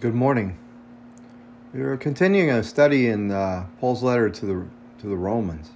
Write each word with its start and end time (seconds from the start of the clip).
Good 0.00 0.14
morning. 0.14 0.56
We 1.74 1.82
are 1.82 1.98
continuing 1.98 2.48
a 2.48 2.62
study 2.62 3.08
in 3.08 3.30
uh, 3.30 3.66
Paul's 3.80 4.02
letter 4.02 4.30
to 4.30 4.46
the 4.46 4.66
to 5.00 5.06
the 5.06 5.16
Romans. 5.16 5.72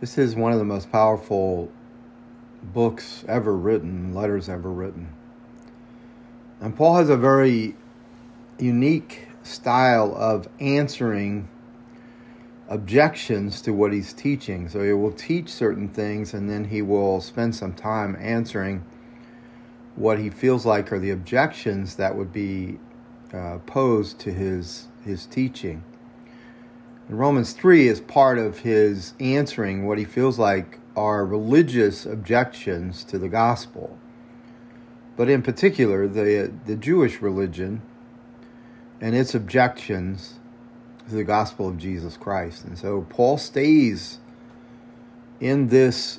This 0.00 0.18
is 0.18 0.34
one 0.34 0.50
of 0.50 0.58
the 0.58 0.64
most 0.64 0.90
powerful 0.90 1.70
books 2.64 3.24
ever 3.28 3.56
written, 3.56 4.12
letters 4.12 4.48
ever 4.48 4.72
written. 4.72 5.12
And 6.60 6.74
Paul 6.74 6.96
has 6.96 7.08
a 7.08 7.16
very 7.16 7.76
unique 8.58 9.28
style 9.44 10.12
of 10.16 10.48
answering 10.58 11.48
objections 12.68 13.62
to 13.62 13.72
what 13.72 13.92
he's 13.92 14.12
teaching. 14.12 14.68
So 14.68 14.82
he 14.82 14.92
will 14.92 15.12
teach 15.12 15.48
certain 15.48 15.88
things 15.88 16.34
and 16.34 16.50
then 16.50 16.64
he 16.64 16.82
will 16.82 17.20
spend 17.20 17.54
some 17.54 17.72
time 17.72 18.16
answering 18.18 18.84
what 19.94 20.18
he 20.18 20.28
feels 20.28 20.66
like 20.66 20.92
are 20.92 20.98
the 20.98 21.10
objections 21.10 21.94
that 21.94 22.16
would 22.16 22.32
be 22.32 22.80
uh, 23.32 23.58
posed 23.66 24.18
to 24.20 24.32
his 24.32 24.88
his 25.04 25.26
teaching. 25.26 25.82
Romans 27.08 27.52
3 27.52 27.86
is 27.86 28.00
part 28.00 28.36
of 28.36 28.58
his 28.58 29.14
answering 29.20 29.86
what 29.86 29.96
he 29.96 30.04
feels 30.04 30.38
like 30.38 30.80
are 30.96 31.24
religious 31.24 32.04
objections 32.04 33.04
to 33.04 33.18
the 33.18 33.28
gospel. 33.28 33.96
But 35.16 35.28
in 35.28 35.42
particular, 35.42 36.08
the, 36.08 36.52
the 36.66 36.74
Jewish 36.74 37.22
religion 37.22 37.82
and 39.00 39.14
its 39.14 39.34
objections 39.34 40.34
to 41.08 41.14
the 41.14 41.24
gospel 41.24 41.68
of 41.68 41.78
Jesus 41.78 42.16
Christ. 42.16 42.64
And 42.64 42.76
so 42.76 43.06
Paul 43.08 43.38
stays 43.38 44.18
in 45.38 45.68
this 45.68 46.18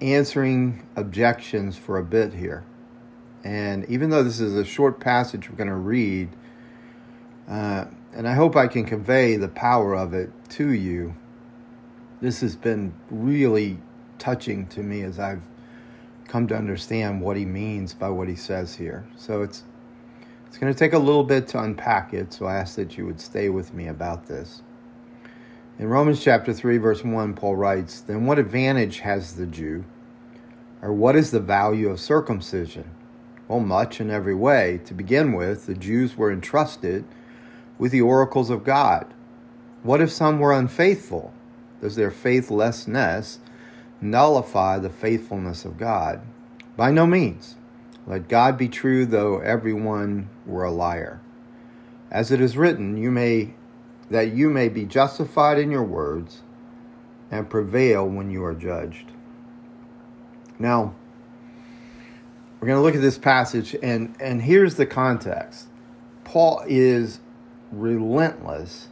answering 0.00 0.86
objections 0.94 1.78
for 1.78 1.96
a 1.96 2.04
bit 2.04 2.34
here. 2.34 2.64
And 3.44 3.84
even 3.88 4.10
though 4.10 4.22
this 4.22 4.40
is 4.40 4.54
a 4.54 4.64
short 4.64 5.00
passage 5.00 5.50
we're 5.50 5.56
going 5.56 5.68
to 5.68 5.74
read, 5.74 6.28
uh, 7.48 7.86
and 8.14 8.28
I 8.28 8.34
hope 8.34 8.56
I 8.56 8.68
can 8.68 8.84
convey 8.84 9.36
the 9.36 9.48
power 9.48 9.94
of 9.94 10.14
it 10.14 10.30
to 10.50 10.70
you, 10.70 11.14
this 12.20 12.40
has 12.40 12.54
been 12.54 12.94
really 13.10 13.78
touching 14.18 14.66
to 14.68 14.80
me 14.82 15.02
as 15.02 15.18
I've 15.18 15.42
come 16.28 16.46
to 16.46 16.56
understand 16.56 17.20
what 17.20 17.36
he 17.36 17.44
means 17.44 17.94
by 17.94 18.08
what 18.08 18.28
he 18.28 18.36
says 18.36 18.76
here. 18.76 19.04
So 19.16 19.42
it's 19.42 19.64
it's 20.46 20.58
going 20.58 20.72
to 20.72 20.78
take 20.78 20.92
a 20.92 20.98
little 20.98 21.24
bit 21.24 21.48
to 21.48 21.62
unpack 21.62 22.12
it, 22.12 22.32
so 22.32 22.44
I 22.44 22.56
ask 22.56 22.76
that 22.76 22.98
you 22.98 23.06
would 23.06 23.20
stay 23.20 23.48
with 23.48 23.72
me 23.72 23.88
about 23.88 24.26
this. 24.26 24.62
In 25.78 25.88
Romans 25.88 26.22
chapter 26.22 26.52
3 26.52 26.76
verse 26.76 27.02
1 27.02 27.34
Paul 27.34 27.56
writes, 27.56 28.00
"Then 28.00 28.26
what 28.26 28.38
advantage 28.38 29.00
has 29.00 29.34
the 29.34 29.46
Jew? 29.46 29.84
Or 30.80 30.92
what 30.92 31.16
is 31.16 31.30
the 31.30 31.40
value 31.40 31.88
of 31.88 31.98
circumcision?" 31.98 32.90
Well, 33.48 33.60
much 33.60 34.00
in 34.00 34.10
every 34.10 34.34
way. 34.34 34.80
To 34.86 34.94
begin 34.94 35.32
with, 35.32 35.66
the 35.66 35.74
Jews 35.74 36.16
were 36.16 36.32
entrusted 36.32 37.04
with 37.78 37.92
the 37.92 38.00
oracles 38.00 38.50
of 38.50 38.64
God. 38.64 39.12
What 39.82 40.00
if 40.00 40.10
some 40.10 40.38
were 40.38 40.52
unfaithful? 40.52 41.34
Does 41.80 41.96
their 41.96 42.10
faithlessness 42.10 43.40
nullify 44.00 44.78
the 44.78 44.90
faithfulness 44.90 45.64
of 45.64 45.78
God? 45.78 46.22
By 46.76 46.90
no 46.90 47.06
means. 47.06 47.56
Let 48.06 48.28
God 48.28 48.56
be 48.56 48.68
true, 48.68 49.06
though 49.06 49.38
everyone 49.38 50.28
were 50.46 50.64
a 50.64 50.70
liar. 50.70 51.20
As 52.10 52.30
it 52.30 52.40
is 52.40 52.56
written, 52.56 52.96
you 52.96 53.10
may 53.10 53.54
that 54.10 54.32
you 54.32 54.50
may 54.50 54.68
be 54.68 54.84
justified 54.84 55.58
in 55.58 55.70
your 55.70 55.84
words 55.84 56.42
and 57.30 57.48
prevail 57.48 58.06
when 58.06 58.30
you 58.30 58.44
are 58.44 58.54
judged. 58.54 59.10
Now, 60.58 60.94
we're 62.62 62.68
going 62.68 62.78
to 62.78 62.82
look 62.82 62.94
at 62.94 63.00
this 63.00 63.18
passage, 63.18 63.74
and, 63.82 64.14
and 64.20 64.40
here's 64.40 64.76
the 64.76 64.86
context. 64.86 65.66
Paul 66.22 66.62
is 66.68 67.18
relentless 67.72 68.86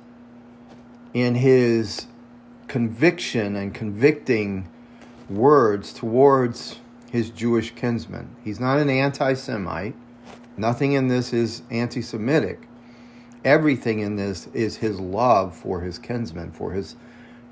in 1.15 1.37
his 1.37 2.07
conviction 2.67 3.55
and 3.55 3.73
convicting 3.73 4.69
words 5.29 5.93
towards 5.93 6.81
his 7.13 7.31
Jewish 7.31 7.73
kinsmen. 7.77 8.35
He's 8.43 8.59
not 8.59 8.81
an 8.81 8.91
anti 8.91 9.35
Semite. 9.35 9.95
Nothing 10.57 10.95
in 10.95 11.07
this 11.07 11.33
is 11.33 11.63
anti 11.71 12.03
Semitic. 12.03 12.67
Everything 13.45 14.01
in 14.01 14.17
this 14.17 14.49
is 14.49 14.79
his 14.79 14.99
love 14.99 15.57
for 15.57 15.81
his 15.81 15.97
kinsmen, 15.97 16.51
for 16.51 16.73
his, 16.73 16.97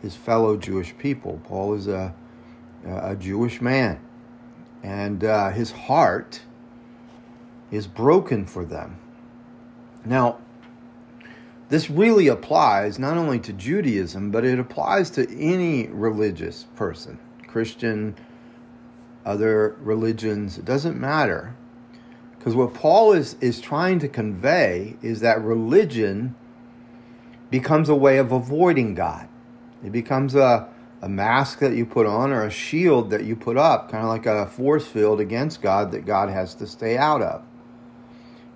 his 0.03 0.17
fellow 0.17 0.57
Jewish 0.57 0.99
people. 0.99 1.41
Paul 1.45 1.75
is 1.75 1.87
a, 1.87 2.12
a 2.84 3.15
Jewish 3.15 3.61
man 3.61 4.01
and 4.83 5.25
uh, 5.25 5.50
his 5.50 5.72
heart 5.72 6.43
is 7.71 7.87
broken 7.87 8.47
for 8.47 8.65
them. 8.65 8.99
Now, 10.05 10.39
this 11.69 11.91
really 11.91 12.28
applies 12.28 12.99
not 12.99 13.16
only 13.16 13.39
to 13.41 13.53
Judaism, 13.53 14.31
but 14.31 14.44
it 14.44 14.59
applies 14.59 15.11
to 15.11 15.31
any 15.39 15.89
religious 15.89 16.65
person, 16.77 17.19
Christian, 17.47 18.15
other 19.27 19.77
religions, 19.81 20.56
it 20.56 20.65
doesn't 20.65 20.99
matter. 20.99 21.55
Because 22.39 22.55
what 22.55 22.72
Paul 22.72 23.12
is, 23.12 23.37
is 23.41 23.60
trying 23.60 23.99
to 23.99 24.09
convey 24.09 24.97
is 25.03 25.21
that 25.21 25.43
religion 25.43 26.34
becomes 27.50 27.89
a 27.89 27.95
way 27.95 28.16
of 28.16 28.33
avoiding 28.33 28.95
God. 28.95 29.28
It 29.84 29.93
becomes 29.93 30.34
a, 30.34 30.69
a 31.00 31.09
mask 31.09 31.60
that 31.60 31.75
you 31.75 31.86
put 31.86 32.06
on 32.06 32.32
or 32.32 32.44
a 32.44 32.50
shield 32.50 33.10
that 33.10 33.25
you 33.25 33.36
put 33.36 33.56
up, 33.56 33.91
kind 33.91 34.03
of 34.03 34.10
like 34.10 34.26
a 34.26 34.47
force 34.47 34.86
field 34.86 35.20
against 35.20 35.62
God 35.62 35.92
that 35.92 36.04
God 36.04 36.28
has 36.28 36.54
to 36.56 36.66
stay 36.66 36.97
out 36.97 37.22
of. 37.22 37.42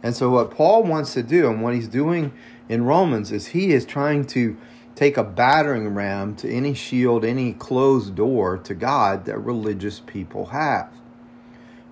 And 0.02 0.16
so, 0.16 0.30
what 0.30 0.50
Paul 0.50 0.82
wants 0.82 1.14
to 1.14 1.22
do 1.22 1.48
and 1.48 1.62
what 1.62 1.74
he's 1.74 1.88
doing 1.88 2.32
in 2.68 2.84
Romans 2.84 3.30
is 3.30 3.48
he 3.48 3.72
is 3.72 3.84
trying 3.84 4.26
to 4.28 4.56
take 4.94 5.16
a 5.16 5.22
battering 5.22 5.94
ram 5.94 6.34
to 6.36 6.50
any 6.50 6.74
shield, 6.74 7.24
any 7.24 7.52
closed 7.52 8.14
door 8.14 8.58
to 8.58 8.74
God 8.74 9.24
that 9.24 9.38
religious 9.38 10.00
people 10.00 10.46
have. 10.46 10.90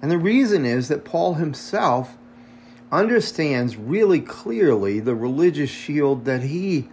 And 0.02 0.10
the 0.10 0.18
reason 0.18 0.64
is 0.64 0.88
that 0.88 1.04
Paul 1.04 1.34
himself 1.34 2.16
understands 2.90 3.76
really 3.76 4.20
clearly 4.20 4.98
the 4.98 5.14
religious 5.14 5.70
shield 5.70 6.24
that 6.24 6.42
he 6.42 6.88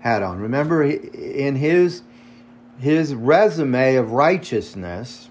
had 0.00 0.22
on. 0.22 0.40
Remember, 0.40 0.82
in 0.82 1.56
his 1.56 2.02
his 2.80 3.14
resume 3.14 3.96
of 3.96 4.12
righteousness, 4.12 5.28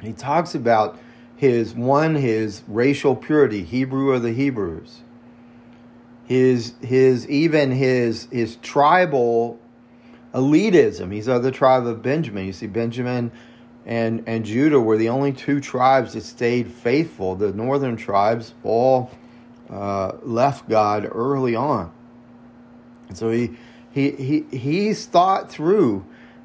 he 0.00 0.12
talks 0.12 0.54
about 0.54 0.98
his 1.36 1.74
one, 1.74 2.14
his 2.14 2.62
racial 2.68 3.16
purity, 3.16 3.64
Hebrew 3.64 4.12
of 4.12 4.22
the 4.22 4.32
Hebrews, 4.32 5.00
his 6.24 6.74
his 6.80 7.28
even 7.28 7.72
his 7.72 8.28
his 8.30 8.56
tribal 8.56 9.58
elitism. 10.32 11.12
He's 11.12 11.28
of 11.28 11.42
the 11.42 11.50
tribe 11.50 11.86
of 11.86 12.02
Benjamin. 12.02 12.46
You 12.46 12.52
see, 12.52 12.66
Benjamin 12.66 13.32
and 13.84 14.22
and 14.26 14.44
Judah 14.44 14.80
were 14.80 14.96
the 14.96 15.08
only 15.08 15.32
two 15.32 15.60
tribes 15.60 16.12
that 16.14 16.22
stayed 16.22 16.68
faithful. 16.68 17.34
The 17.34 17.52
northern 17.52 17.96
tribes 17.96 18.54
all 18.62 19.10
uh, 19.68 20.12
left 20.22 20.68
God 20.68 21.08
early 21.10 21.56
on, 21.56 21.92
and 23.08 23.18
so 23.18 23.30
he 23.30 23.56
he 23.92 24.12
he 24.12 24.44
he's 24.56 25.06
thought 25.06 25.50
through 25.50 26.04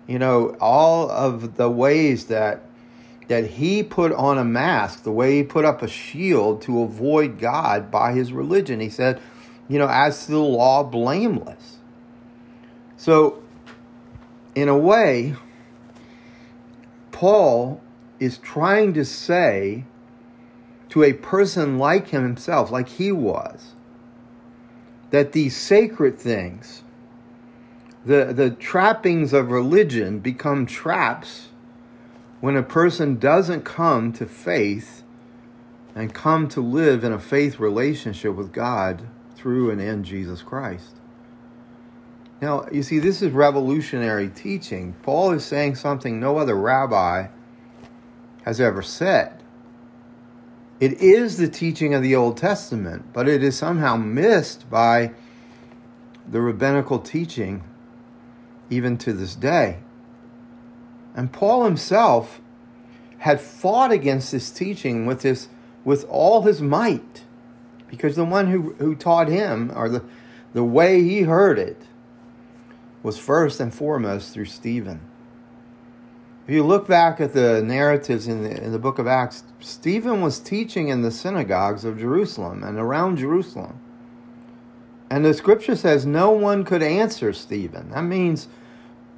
you 0.09 0.17
know, 0.17 0.57
all 0.59 1.11
of 1.11 1.55
the 1.55 1.69
ways 1.69 2.25
that 2.25 2.63
that 3.27 3.45
he 3.45 3.83
put 3.83 4.11
on 4.11 4.39
a 4.39 4.43
mask, 4.43 5.03
the 5.03 5.11
way 5.11 5.35
he 5.35 5.43
put 5.43 5.63
up 5.63 5.83
a 5.83 5.87
shield 5.87 6.63
to 6.63 6.81
avoid 6.81 7.37
God 7.37 7.91
by 7.91 8.13
his 8.13 8.33
religion. 8.33 8.79
He 8.79 8.89
said, 8.89 9.21
you 9.67 9.77
know, 9.77 9.87
as 9.87 10.25
to 10.25 10.31
the 10.31 10.39
law, 10.39 10.81
blameless. 10.81 11.77
So, 12.97 13.43
in 14.55 14.67
a 14.67 14.75
way, 14.75 15.35
Paul 17.11 17.79
is 18.19 18.39
trying 18.39 18.95
to 18.95 19.05
say 19.05 19.83
to 20.89 21.03
a 21.03 21.13
person 21.13 21.77
like 21.77 22.07
himself, 22.07 22.71
like 22.71 22.89
he 22.89 23.11
was, 23.11 23.75
that 25.11 25.33
these 25.33 25.55
sacred 25.55 26.17
things 26.17 26.81
the, 28.09 28.33
the 28.33 28.49
trappings 28.49 29.33
of 29.33 29.51
religion 29.51 30.17
become 30.17 30.65
traps 30.65 31.49
when 32.39 32.55
a 32.57 32.63
person 32.63 33.19
doesn't 33.19 33.61
come 33.61 34.11
to 34.13 34.25
faith 34.25 35.03
and 35.93 36.11
come 36.11 36.47
to 36.47 36.59
live 36.59 37.03
in 37.03 37.13
a 37.13 37.19
faith 37.19 37.59
relationship 37.59 38.33
with 38.33 38.51
God 38.51 39.07
through 39.35 39.69
and 39.69 39.79
in 39.79 40.03
Jesus 40.03 40.41
Christ. 40.41 40.95
Now, 42.41 42.65
you 42.71 42.81
see, 42.81 42.97
this 42.97 43.21
is 43.21 43.31
revolutionary 43.31 44.29
teaching. 44.29 44.95
Paul 45.03 45.33
is 45.33 45.45
saying 45.45 45.75
something 45.75 46.19
no 46.19 46.37
other 46.37 46.55
rabbi 46.55 47.27
has 48.41 48.59
ever 48.59 48.81
said. 48.81 49.43
It 50.79 50.93
is 50.93 51.37
the 51.37 51.47
teaching 51.47 51.93
of 51.93 52.01
the 52.01 52.15
Old 52.15 52.37
Testament, 52.37 53.13
but 53.13 53.27
it 53.27 53.43
is 53.43 53.55
somehow 53.55 53.97
missed 53.97 54.67
by 54.67 55.11
the 56.27 56.41
rabbinical 56.41 56.97
teaching 56.97 57.61
even 58.69 58.97
to 58.99 59.13
this 59.13 59.35
day. 59.35 59.79
And 61.15 61.31
Paul 61.31 61.65
himself 61.65 62.41
had 63.19 63.41
fought 63.41 63.91
against 63.91 64.31
this 64.31 64.49
teaching 64.51 65.05
with 65.05 65.23
his 65.23 65.49
with 65.83 66.05
all 66.09 66.43
his 66.43 66.61
might. 66.61 67.25
Because 67.87 68.15
the 68.15 68.25
one 68.25 68.47
who, 68.47 68.73
who 68.75 68.95
taught 68.95 69.27
him, 69.27 69.71
or 69.75 69.89
the, 69.89 70.03
the 70.53 70.63
way 70.63 71.01
he 71.01 71.21
heard 71.21 71.57
it, 71.57 71.83
was 73.01 73.17
first 73.17 73.59
and 73.59 73.73
foremost 73.73 74.33
through 74.33 74.45
Stephen. 74.45 75.01
If 76.47 76.53
you 76.53 76.63
look 76.63 76.87
back 76.87 77.19
at 77.19 77.33
the 77.33 77.61
narratives 77.63 78.27
in 78.27 78.43
the, 78.43 78.63
in 78.63 78.71
the 78.71 78.79
book 78.79 78.99
of 78.99 79.07
Acts, 79.07 79.43
Stephen 79.59 80.21
was 80.21 80.39
teaching 80.39 80.89
in 80.89 81.01
the 81.01 81.11
synagogues 81.11 81.85
of 81.85 81.99
Jerusalem 81.99 82.63
and 82.63 82.77
around 82.77 83.17
Jerusalem. 83.17 83.79
And 85.09 85.25
the 85.25 85.33
scripture 85.33 85.75
says 85.75 86.05
no 86.05 86.31
one 86.31 86.63
could 86.63 86.83
answer 86.83 87.33
Stephen. 87.33 87.91
That 87.91 88.03
means, 88.03 88.47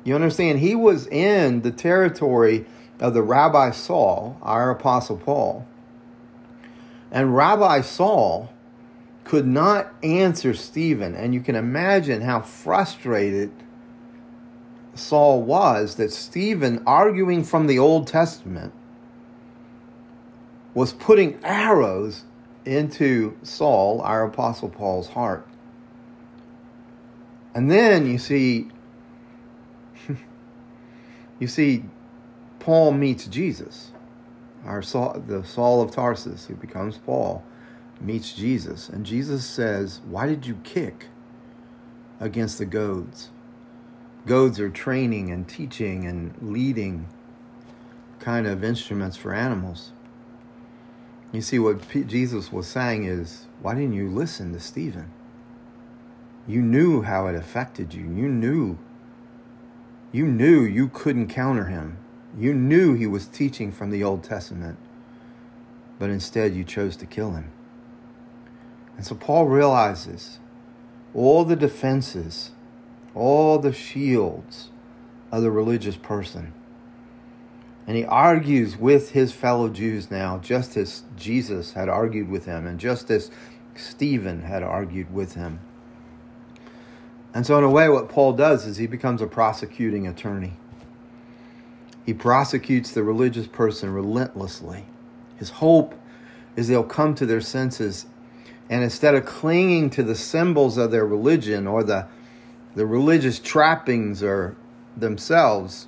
you 0.03 0.15
understand, 0.15 0.59
he 0.59 0.75
was 0.75 1.07
in 1.07 1.61
the 1.61 1.71
territory 1.71 2.65
of 2.99 3.13
the 3.13 3.21
Rabbi 3.21 3.71
Saul, 3.71 4.37
our 4.41 4.69
Apostle 4.69 5.17
Paul. 5.17 5.67
And 7.11 7.35
Rabbi 7.35 7.81
Saul 7.81 8.51
could 9.23 9.45
not 9.45 9.93
answer 10.01 10.53
Stephen. 10.53 11.13
And 11.15 11.33
you 11.33 11.41
can 11.41 11.55
imagine 11.55 12.21
how 12.21 12.41
frustrated 12.41 13.51
Saul 14.95 15.41
was 15.41 15.95
that 15.95 16.11
Stephen, 16.11 16.83
arguing 16.85 17.43
from 17.43 17.67
the 17.67 17.79
Old 17.79 18.07
Testament, 18.07 18.73
was 20.73 20.93
putting 20.93 21.43
arrows 21.43 22.23
into 22.65 23.37
Saul, 23.43 24.01
our 24.01 24.25
Apostle 24.25 24.69
Paul's 24.69 25.09
heart. 25.09 25.47
And 27.53 27.69
then 27.69 28.05
you 28.05 28.17
see, 28.17 28.69
you 31.41 31.47
see, 31.47 31.83
Paul 32.59 32.93
meets 32.93 33.27
Jesus, 33.27 33.91
our 34.63 34.81
Saul, 34.81 35.21
the 35.27 35.43
Saul 35.43 35.81
of 35.81 35.91
Tarsus, 35.91 36.45
who 36.45 36.55
becomes 36.55 36.97
Paul, 36.97 37.43
meets 37.99 38.33
Jesus, 38.33 38.87
and 38.87 39.05
Jesus 39.05 39.43
says, 39.45 39.99
"Why 40.07 40.27
did 40.27 40.45
you 40.45 40.55
kick 40.63 41.07
against 42.21 42.57
the 42.57 42.65
goads?" 42.65 43.31
goads 44.25 44.59
are 44.59 44.69
training 44.69 45.31
and 45.31 45.47
teaching 45.47 46.05
and 46.05 46.33
leading 46.41 47.07
kind 48.19 48.45
of 48.45 48.63
instruments 48.63 49.17
for 49.17 49.33
animals. 49.33 49.91
You 51.31 51.41
see, 51.41 51.57
what 51.59 51.87
P- 51.87 52.03
Jesus 52.03 52.51
was 52.51 52.67
saying 52.67 53.05
is, 53.05 53.47
why 53.61 53.73
didn't 53.73 53.93
you 53.93 54.09
listen 54.09 54.53
to 54.53 54.59
Stephen? 54.59 55.11
You 56.47 56.61
knew 56.61 57.01
how 57.01 57.27
it 57.27 57.35
affected 57.35 57.93
you. 57.93 58.03
You 58.03 58.27
knew. 58.29 58.77
You 60.11 60.25
knew 60.25 60.61
you 60.61 60.89
couldn't 60.89 61.27
counter 61.27 61.65
him. 61.65 61.97
You 62.37 62.53
knew 62.53 62.93
he 62.93 63.07
was 63.07 63.27
teaching 63.27 63.71
from 63.71 63.91
the 63.91 64.03
Old 64.03 64.23
Testament, 64.23 64.77
but 65.99 66.09
instead 66.09 66.55
you 66.55 66.63
chose 66.63 66.95
to 66.97 67.05
kill 67.05 67.31
him. 67.31 67.51
And 68.97 69.05
so 69.05 69.15
Paul 69.15 69.47
realizes 69.47 70.39
all 71.13 71.43
the 71.43 71.55
defenses 71.55 72.51
all 73.13 73.59
the 73.59 73.73
shields 73.73 74.69
of 75.31 75.41
the 75.41 75.51
religious 75.51 75.97
person. 75.97 76.53
And 77.87 77.97
he 77.97 78.05
argues 78.05 78.77
with 78.77 79.11
his 79.11 79.33
fellow 79.33 79.67
Jews 79.69 80.11
now, 80.11 80.37
just 80.37 80.77
as 80.77 81.03
Jesus 81.17 81.73
had 81.73 81.89
argued 81.89 82.29
with 82.29 82.45
him, 82.45 82.67
and 82.67 82.79
just 82.79 83.09
as 83.09 83.31
Stephen 83.75 84.43
had 84.43 84.63
argued 84.63 85.13
with 85.13 85.33
him. 85.33 85.59
And 87.33 87.45
so, 87.45 87.57
in 87.57 87.63
a 87.63 87.69
way, 87.69 87.87
what 87.87 88.09
Paul 88.09 88.33
does 88.33 88.65
is 88.65 88.77
he 88.77 88.87
becomes 88.87 89.21
a 89.21 89.27
prosecuting 89.27 90.07
attorney. 90.07 90.53
He 92.05 92.13
prosecutes 92.13 92.91
the 92.91 93.03
religious 93.03 93.47
person 93.47 93.93
relentlessly. 93.93 94.85
His 95.37 95.49
hope 95.49 95.95
is 96.55 96.67
they'll 96.67 96.83
come 96.83 97.15
to 97.15 97.25
their 97.25 97.41
senses, 97.41 98.05
and 98.69 98.83
instead 98.83 99.15
of 99.15 99.25
clinging 99.25 99.89
to 99.91 100.03
the 100.03 100.15
symbols 100.15 100.77
of 100.77 100.91
their 100.91 101.05
religion 101.05 101.67
or 101.67 101.83
the 101.83 102.07
the 102.73 102.85
religious 102.85 103.37
trappings 103.37 104.23
or 104.23 104.55
themselves, 104.95 105.87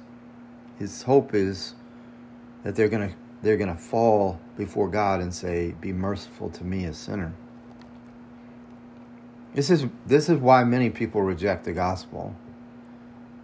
his 0.77 1.03
hope 1.03 1.33
is 1.33 1.75
that 2.63 2.75
they're 2.75 2.89
going 2.89 3.09
to 3.09 3.15
they're 3.41 3.57
going 3.57 3.73
to 3.73 3.81
fall 3.81 4.39
before 4.57 4.87
God 4.87 5.19
and 5.19 5.33
say, 5.33 5.75
"Be 5.81 5.91
merciful 5.91 6.49
to 6.51 6.63
me, 6.63 6.85
a 6.85 6.93
sinner." 6.93 7.33
This 9.53 9.69
is 9.69 9.85
this 10.05 10.29
is 10.29 10.39
why 10.39 10.63
many 10.63 10.89
people 10.89 11.21
reject 11.21 11.65
the 11.65 11.73
gospel. 11.73 12.35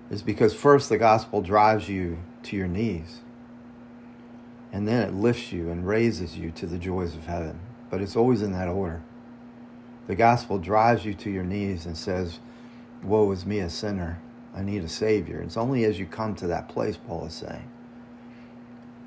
Is 0.10 0.24
because 0.24 0.54
first 0.56 0.90
the 0.90 0.98
gospel 0.98 1.42
drives 1.42 1.88
you 1.88 2.18
to 2.44 2.56
your 2.56 2.68
knees. 2.68 3.20
And 4.72 4.88
then 4.88 5.08
it 5.08 5.14
lifts 5.14 5.52
you 5.52 5.70
and 5.70 5.88
raises 5.88 6.38
you 6.38 6.52
to 6.52 6.66
the 6.66 6.78
joys 6.78 7.16
of 7.16 7.26
heaven. 7.26 7.60
But 7.90 8.02
it's 8.02 8.16
always 8.16 8.42
in 8.42 8.52
that 8.54 8.68
order. 8.68 9.02
The 10.08 10.16
gospel 10.16 10.58
drives 10.58 11.06
you 11.06 11.14
to 11.16 11.30
your 11.30 11.44
knees 11.44 11.86
and 11.86 11.96
says, 11.96 12.40
woe 13.04 13.32
is 13.32 13.46
me, 13.46 13.60
a 13.60 13.70
sinner. 13.70 14.20
I 14.56 14.64
need 14.64 14.84
a 14.84 14.90
Savior. 14.90 15.42
It's 15.42 15.58
only 15.58 15.86
as 15.86 16.00
you 16.00 16.06
come 16.06 16.36
to 16.36 16.48
that 16.48 16.70
place, 16.70 16.98
Paul 16.98 17.26
is 17.26 17.34
saying. 17.34 17.70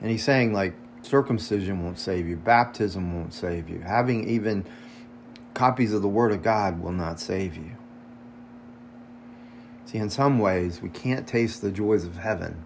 And 0.01 0.11
he's 0.11 0.25
saying, 0.25 0.53
like, 0.53 0.75
circumcision 1.03 1.85
won't 1.85 1.99
save 1.99 2.29
you, 2.29 2.37
baptism 2.37 3.15
won't 3.15 3.35
save 3.35 3.69
you, 3.69 3.81
having 3.81 4.29
even 4.29 4.65
copies 5.55 5.93
of 5.93 6.03
the 6.03 6.09
Word 6.09 6.33
of 6.33 6.43
God 6.43 6.83
will 6.83 6.93
not 6.93 7.21
save 7.21 7.57
you. 7.57 7.73
See, 9.87 9.99
in 9.99 10.11
some 10.11 10.39
ways, 10.39 10.81
we 10.81 10.89
can't 10.89 11.27
taste 11.27 11.61
the 11.61 11.71
joys 11.71 12.05
of 12.05 12.17
heaven 12.17 12.65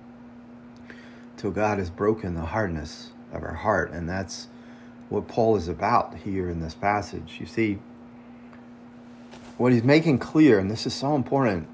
till 1.37 1.50
God 1.50 1.79
has 1.79 1.91
broken 1.91 2.35
the 2.35 2.43
hardness 2.43 3.11
of 3.33 3.43
our 3.43 3.55
heart. 3.55 3.91
And 3.91 4.09
that's 4.09 4.49
what 5.09 5.29
Paul 5.29 5.56
is 5.56 5.69
about 5.69 6.17
here 6.19 6.49
in 6.49 6.61
this 6.61 6.75
passage. 6.75 7.38
You 7.41 7.47
see, 7.47 7.79
what 9.56 9.73
he's 9.73 9.83
making 9.83 10.19
clear, 10.19 10.59
and 10.59 10.71
this 10.71 10.87
is 10.87 10.94
so 10.94 11.15
important, 11.15 11.69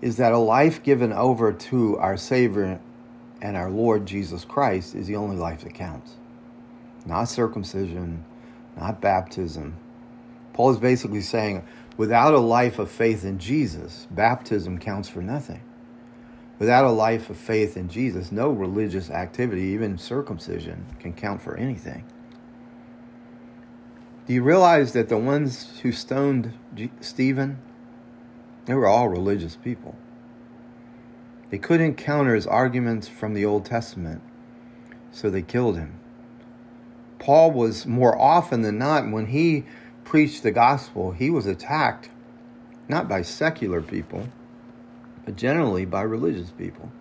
is 0.00 0.16
that 0.18 0.32
a 0.32 0.38
life 0.38 0.82
given 0.82 1.12
over 1.12 1.52
to 1.52 1.96
our 1.98 2.16
Savior 2.16 2.78
and 3.40 3.56
our 3.56 3.70
Lord 3.70 4.06
Jesus 4.06 4.44
Christ 4.44 4.94
is 4.94 5.06
the 5.06 5.16
only 5.16 5.36
life 5.36 5.62
that 5.62 5.74
counts. 5.74 6.12
Not 7.06 7.24
circumcision, 7.24 8.24
not 8.76 9.00
baptism. 9.00 9.76
Paul 10.52 10.70
is 10.70 10.78
basically 10.78 11.20
saying 11.20 11.64
without 11.96 12.34
a 12.34 12.38
life 12.38 12.78
of 12.78 12.90
faith 12.90 13.24
in 13.24 13.38
Jesus, 13.38 14.06
baptism 14.10 14.78
counts 14.78 15.08
for 15.08 15.22
nothing. 15.22 15.62
Without 16.58 16.84
a 16.84 16.90
life 16.90 17.30
of 17.30 17.36
faith 17.36 17.76
in 17.76 17.88
Jesus, 17.88 18.30
no 18.30 18.50
religious 18.50 19.10
activity, 19.10 19.62
even 19.62 19.98
circumcision, 19.98 20.86
can 21.00 21.12
count 21.12 21.42
for 21.42 21.56
anything. 21.56 22.04
Do 24.26 24.32
you 24.32 24.42
realize 24.42 24.92
that 24.92 25.08
the 25.08 25.18
ones 25.18 25.80
who 25.82 25.92
stoned 25.92 26.52
Stephen, 27.00 27.58
they 28.64 28.74
were 28.74 28.86
all 28.86 29.08
religious 29.08 29.56
people? 29.56 29.96
They 31.50 31.58
couldn't 31.58 31.96
counter 31.96 32.34
his 32.34 32.46
arguments 32.46 33.06
from 33.08 33.34
the 33.34 33.44
Old 33.44 33.66
Testament, 33.66 34.22
so 35.12 35.28
they 35.28 35.42
killed 35.42 35.76
him. 35.76 35.98
Paul 37.24 37.52
was 37.52 37.86
more 37.86 38.20
often 38.20 38.60
than 38.60 38.76
not, 38.76 39.10
when 39.10 39.24
he 39.24 39.64
preached 40.04 40.42
the 40.42 40.50
gospel, 40.50 41.12
he 41.12 41.30
was 41.30 41.46
attacked 41.46 42.10
not 42.86 43.08
by 43.08 43.22
secular 43.22 43.80
people, 43.80 44.28
but 45.24 45.34
generally 45.34 45.86
by 45.86 46.02
religious 46.02 46.50
people. 46.50 46.92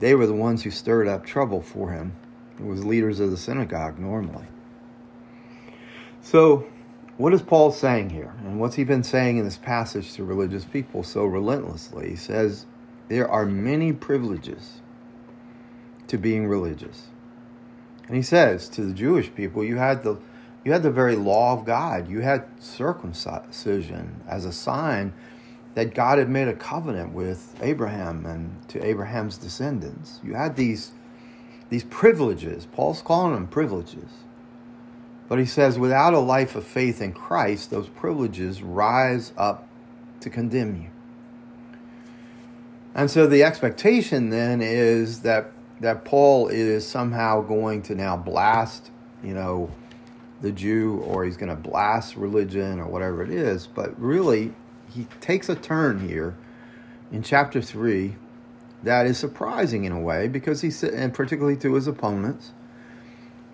They 0.00 0.14
were 0.14 0.26
the 0.26 0.34
ones 0.34 0.62
who 0.62 0.70
stirred 0.70 1.08
up 1.08 1.24
trouble 1.24 1.62
for 1.62 1.92
him. 1.92 2.12
It 2.58 2.66
was 2.66 2.84
leaders 2.84 3.20
of 3.20 3.30
the 3.30 3.38
synagogue 3.38 3.98
normally. 3.98 4.44
So, 6.20 6.66
what 7.16 7.32
is 7.32 7.40
Paul 7.40 7.72
saying 7.72 8.10
here? 8.10 8.34
And 8.44 8.60
what's 8.60 8.74
he 8.76 8.84
been 8.84 9.02
saying 9.02 9.38
in 9.38 9.46
this 9.46 9.56
passage 9.56 10.12
to 10.12 10.24
religious 10.24 10.66
people 10.66 11.02
so 11.02 11.24
relentlessly? 11.24 12.10
He 12.10 12.16
says, 12.16 12.66
There 13.08 13.30
are 13.30 13.46
many 13.46 13.94
privileges 13.94 14.82
to 16.08 16.18
being 16.18 16.46
religious. 16.46 17.06
And 18.06 18.16
he 18.16 18.22
says 18.22 18.68
to 18.70 18.82
the 18.82 18.94
Jewish 18.94 19.34
people, 19.34 19.64
you 19.64 19.76
had 19.76 20.02
the 20.02 20.18
you 20.64 20.72
had 20.72 20.82
the 20.82 20.90
very 20.90 21.14
law 21.14 21.52
of 21.52 21.64
God. 21.64 22.08
You 22.08 22.20
had 22.20 22.44
circumcision 22.58 24.20
as 24.26 24.44
a 24.44 24.52
sign 24.52 25.12
that 25.74 25.94
God 25.94 26.18
had 26.18 26.28
made 26.28 26.48
a 26.48 26.54
covenant 26.54 27.12
with 27.12 27.54
Abraham 27.62 28.26
and 28.26 28.68
to 28.70 28.84
Abraham's 28.84 29.38
descendants. 29.38 30.18
You 30.24 30.34
had 30.34 30.56
these 30.56 30.90
these 31.68 31.84
privileges. 31.84 32.66
Paul's 32.66 33.02
calling 33.02 33.34
them 33.34 33.46
privileges. 33.46 34.10
But 35.28 35.38
he 35.38 35.46
says, 35.46 35.78
without 35.78 36.14
a 36.14 36.20
life 36.20 36.54
of 36.54 36.64
faith 36.64 37.02
in 37.02 37.12
Christ, 37.12 37.70
those 37.70 37.88
privileges 37.88 38.62
rise 38.62 39.32
up 39.36 39.68
to 40.20 40.30
condemn 40.30 40.82
you. 40.82 40.90
And 42.94 43.10
so 43.10 43.26
the 43.26 43.42
expectation 43.42 44.30
then 44.30 44.62
is 44.62 45.20
that 45.22 45.52
that 45.80 46.04
Paul 46.04 46.48
is 46.48 46.86
somehow 46.86 47.42
going 47.42 47.82
to 47.82 47.94
now 47.94 48.16
blast, 48.16 48.90
you 49.22 49.34
know, 49.34 49.70
the 50.40 50.52
Jew 50.52 50.98
or 51.06 51.24
he's 51.24 51.36
going 51.36 51.48
to 51.50 51.56
blast 51.56 52.16
religion 52.16 52.78
or 52.80 52.86
whatever 52.86 53.22
it 53.22 53.30
is, 53.30 53.66
but 53.66 53.98
really 54.00 54.52
he 54.90 55.06
takes 55.20 55.48
a 55.48 55.54
turn 55.54 56.06
here 56.08 56.36
in 57.10 57.22
chapter 57.22 57.60
3 57.62 58.16
that 58.82 59.06
is 59.06 59.18
surprising 59.18 59.84
in 59.84 59.92
a 59.92 60.00
way 60.00 60.28
because 60.28 60.60
he 60.60 60.70
said 60.70 60.92
and 60.92 61.14
particularly 61.14 61.56
to 61.56 61.74
his 61.74 61.86
opponents 61.86 62.52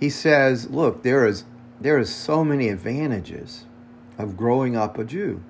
he 0.02 0.11
says, 0.11 0.69
look, 0.69 1.05
there 1.05 1.25
is 1.29 1.45
there 1.81 1.97
is 1.97 2.12
so 2.12 2.45
many 2.45 2.69
advantages 2.69 3.67
of 4.19 4.37
growing 4.37 4.75
up 4.75 4.99
a 4.99 5.05
Jew. 5.05 5.41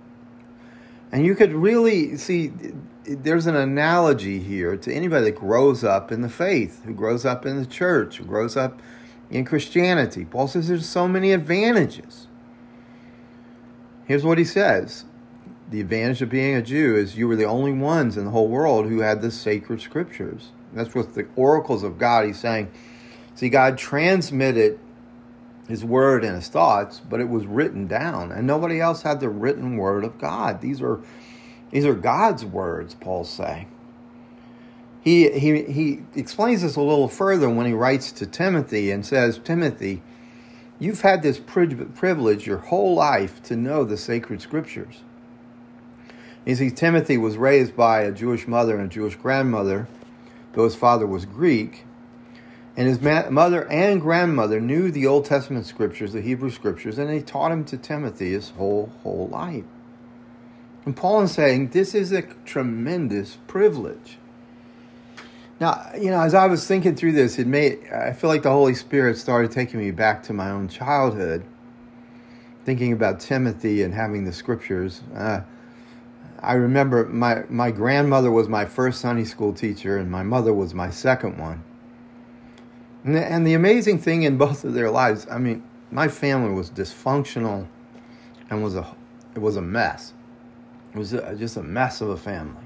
And 1.10 1.24
you 1.24 1.34
could 1.34 1.54
really 1.54 2.18
see 2.18 2.52
there's 3.04 3.46
an 3.46 3.56
analogy 3.56 4.38
here 4.38 4.76
to 4.76 4.92
anybody 4.92 5.26
that 5.26 5.36
grows 5.36 5.82
up 5.82 6.12
in 6.12 6.22
the 6.22 6.28
faith, 6.28 6.84
who 6.84 6.94
grows 6.94 7.24
up 7.24 7.44
in 7.44 7.58
the 7.58 7.66
church, 7.66 8.18
who 8.18 8.24
grows 8.24 8.56
up 8.56 8.80
in 9.30 9.44
Christianity. 9.44 10.24
Paul 10.24 10.48
says 10.48 10.68
there's 10.68 10.88
so 10.88 11.08
many 11.08 11.32
advantages. 11.32 12.28
Here's 14.04 14.24
what 14.24 14.38
he 14.38 14.44
says 14.44 15.04
The 15.70 15.80
advantage 15.80 16.22
of 16.22 16.30
being 16.30 16.54
a 16.54 16.62
Jew 16.62 16.96
is 16.96 17.16
you 17.16 17.26
were 17.26 17.36
the 17.36 17.44
only 17.44 17.72
ones 17.72 18.16
in 18.16 18.24
the 18.24 18.30
whole 18.30 18.48
world 18.48 18.86
who 18.86 19.00
had 19.00 19.22
the 19.22 19.30
sacred 19.30 19.80
scriptures. 19.80 20.50
That's 20.72 20.94
what 20.94 21.14
the 21.14 21.26
oracles 21.36 21.82
of 21.82 21.98
God, 21.98 22.26
he's 22.26 22.38
saying. 22.38 22.70
See, 23.34 23.48
God 23.48 23.78
transmitted 23.78 24.78
his 25.68 25.84
word 25.84 26.24
and 26.24 26.36
his 26.36 26.48
thoughts, 26.48 27.00
but 27.00 27.20
it 27.20 27.28
was 27.28 27.46
written 27.46 27.86
down, 27.86 28.32
and 28.32 28.46
nobody 28.46 28.80
else 28.80 29.02
had 29.02 29.20
the 29.20 29.28
written 29.28 29.76
word 29.76 30.04
of 30.04 30.18
God. 30.18 30.60
These 30.60 30.82
are 30.82 31.00
these 31.72 31.86
are 31.86 31.94
God's 31.94 32.44
words, 32.44 32.94
Paul's 32.94 33.30
saying. 33.30 33.68
He, 35.00 35.30
he, 35.30 35.62
he 35.62 36.02
explains 36.14 36.62
this 36.62 36.76
a 36.76 36.80
little 36.80 37.08
further 37.08 37.50
when 37.50 37.66
he 37.66 37.72
writes 37.72 38.12
to 38.12 38.26
Timothy 38.26 38.92
and 38.92 39.04
says, 39.04 39.40
Timothy, 39.42 40.00
you've 40.78 41.00
had 41.00 41.22
this 41.22 41.40
privilege 41.40 42.46
your 42.46 42.58
whole 42.58 42.94
life 42.94 43.42
to 43.44 43.56
know 43.56 43.84
the 43.84 43.96
sacred 43.96 44.40
scriptures. 44.40 45.00
You 46.44 46.54
see, 46.54 46.70
Timothy 46.70 47.16
was 47.18 47.36
raised 47.36 47.74
by 47.74 48.02
a 48.02 48.12
Jewish 48.12 48.46
mother 48.46 48.76
and 48.76 48.86
a 48.86 48.94
Jewish 48.94 49.16
grandmother, 49.16 49.88
though 50.52 50.64
his 50.64 50.76
father 50.76 51.06
was 51.06 51.24
Greek. 51.24 51.84
And 52.76 52.88
his 52.88 53.00
mother 53.00 53.68
and 53.68 54.00
grandmother 54.00 54.60
knew 54.60 54.90
the 54.90 55.06
Old 55.06 55.24
Testament 55.24 55.66
scriptures, 55.66 56.12
the 56.12 56.20
Hebrew 56.20 56.50
scriptures, 56.50 56.98
and 56.98 57.08
they 57.08 57.20
taught 57.20 57.52
him 57.52 57.64
to 57.66 57.76
Timothy 57.76 58.32
his 58.32 58.50
whole 58.50 58.90
whole 59.02 59.28
life. 59.28 59.64
And 60.84 60.96
Paul 60.96 61.22
is 61.22 61.32
saying 61.32 61.68
this 61.68 61.94
is 61.94 62.12
a 62.12 62.22
tremendous 62.44 63.38
privilege. 63.46 64.18
Now, 65.60 65.90
you 65.96 66.10
know, 66.10 66.20
as 66.20 66.34
I 66.34 66.46
was 66.46 66.66
thinking 66.66 66.96
through 66.96 67.12
this, 67.12 67.38
it 67.38 67.46
made 67.46 67.86
I 67.92 68.12
feel 68.12 68.28
like 68.28 68.42
the 68.42 68.50
Holy 68.50 68.74
Spirit 68.74 69.16
started 69.16 69.52
taking 69.52 69.78
me 69.78 69.92
back 69.92 70.22
to 70.24 70.32
my 70.32 70.50
own 70.50 70.66
childhood, 70.66 71.44
thinking 72.64 72.92
about 72.92 73.20
Timothy 73.20 73.82
and 73.82 73.94
having 73.94 74.24
the 74.24 74.32
scriptures. 74.32 75.02
Uh, 75.14 75.42
I 76.40 76.54
remember 76.54 77.06
my 77.06 77.44
my 77.48 77.70
grandmother 77.70 78.32
was 78.32 78.48
my 78.48 78.64
first 78.64 79.00
Sunday 79.00 79.24
school 79.24 79.52
teacher, 79.52 79.98
and 79.98 80.10
my 80.10 80.24
mother 80.24 80.52
was 80.52 80.74
my 80.74 80.90
second 80.90 81.38
one. 81.38 81.62
And 83.04 83.14
the, 83.14 83.24
and 83.24 83.46
the 83.46 83.54
amazing 83.54 83.98
thing 83.98 84.24
in 84.24 84.38
both 84.38 84.64
of 84.64 84.74
their 84.74 84.90
lives, 84.90 85.26
I 85.30 85.38
mean, 85.38 85.62
my 85.92 86.08
family 86.08 86.52
was 86.52 86.70
dysfunctional 86.70 87.68
and 88.50 88.64
was 88.64 88.74
a 88.74 88.96
it 89.36 89.40
was 89.40 89.54
a 89.54 89.62
mess. 89.62 90.12
It 90.94 90.98
was 90.98 91.10
just 91.10 91.56
a 91.56 91.62
mess 91.62 92.00
of 92.00 92.10
a 92.10 92.16
family. 92.16 92.62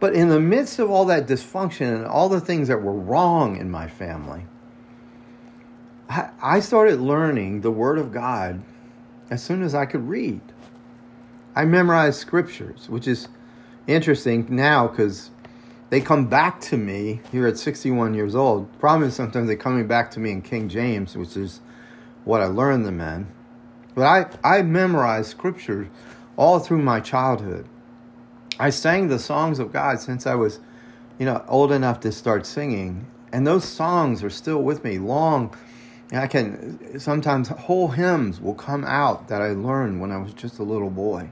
But 0.00 0.14
in 0.14 0.28
the 0.28 0.40
midst 0.40 0.78
of 0.78 0.90
all 0.90 1.06
that 1.06 1.26
dysfunction 1.26 1.94
and 1.94 2.04
all 2.04 2.28
the 2.28 2.40
things 2.40 2.68
that 2.68 2.82
were 2.82 2.92
wrong 2.92 3.56
in 3.56 3.70
my 3.70 3.88
family, 3.88 4.44
I, 6.08 6.60
started 6.60 7.00
learning 7.00 7.62
the 7.62 7.70
Word 7.70 7.98
of 7.98 8.12
God 8.12 8.62
as 9.30 9.42
soon 9.42 9.62
as 9.62 9.74
I 9.74 9.86
could 9.86 10.06
read. 10.08 10.40
I 11.54 11.64
memorized 11.64 12.20
scriptures, 12.20 12.88
which 12.88 13.08
is 13.08 13.28
interesting 13.86 14.46
now 14.50 14.86
because 14.86 15.30
they 15.90 16.00
come 16.00 16.26
back 16.26 16.60
to 16.62 16.76
me 16.76 17.20
here 17.32 17.46
at 17.46 17.58
61 17.58 18.14
years 18.14 18.34
old. 18.34 18.78
Problem 18.78 19.08
is 19.08 19.14
sometimes 19.14 19.48
they're 19.48 19.56
coming 19.56 19.86
back 19.86 20.10
to 20.12 20.20
me 20.20 20.30
in 20.30 20.42
King 20.42 20.68
James, 20.68 21.16
which 21.16 21.36
is 21.36 21.60
what 22.24 22.40
I 22.40 22.46
learned 22.46 22.84
them 22.84 23.00
in. 23.00 23.26
But 23.94 24.04
I, 24.44 24.58
I 24.58 24.62
memorized 24.62 25.30
scripture 25.30 25.88
all 26.36 26.58
through 26.58 26.82
my 26.82 27.00
childhood. 27.00 27.66
I 28.58 28.70
sang 28.70 29.08
the 29.08 29.18
songs 29.18 29.58
of 29.58 29.72
God 29.72 30.00
since 30.00 30.26
I 30.26 30.34
was, 30.34 30.60
you 31.18 31.26
know, 31.26 31.44
old 31.48 31.72
enough 31.72 32.00
to 32.00 32.12
start 32.12 32.46
singing. 32.46 33.06
And 33.32 33.46
those 33.46 33.64
songs 33.64 34.22
are 34.22 34.30
still 34.30 34.62
with 34.62 34.84
me 34.84 34.98
long. 34.98 35.54
I 36.12 36.26
can 36.26 36.98
sometimes 37.00 37.48
whole 37.48 37.88
hymns 37.88 38.40
will 38.40 38.54
come 38.54 38.84
out 38.84 39.28
that 39.28 39.42
I 39.42 39.48
learned 39.48 40.00
when 40.00 40.12
I 40.12 40.18
was 40.18 40.32
just 40.32 40.58
a 40.58 40.62
little 40.62 40.90
boy. 40.90 41.30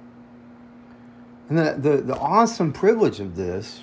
And 1.49 1.59
the, 1.59 1.77
the, 1.79 1.97
the 1.99 2.17
awesome 2.17 2.73
privilege 2.73 3.21
of 3.21 3.37
this 3.37 3.83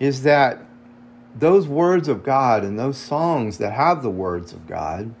is 0.00 0.22
that 0.22 0.66
those 1.34 1.68
words 1.68 2.08
of 2.08 2.22
God 2.22 2.64
and 2.64 2.78
those 2.78 2.98
songs 2.98 3.58
that 3.58 3.72
have 3.72 4.02
the 4.02 4.10
words 4.10 4.52
of 4.52 4.66
God 4.66 5.14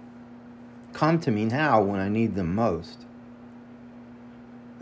come 0.92 1.18
to 1.20 1.30
me 1.30 1.44
now 1.44 1.80
when 1.80 2.00
I 2.00 2.08
need 2.08 2.34
them 2.34 2.54
most. 2.54 3.06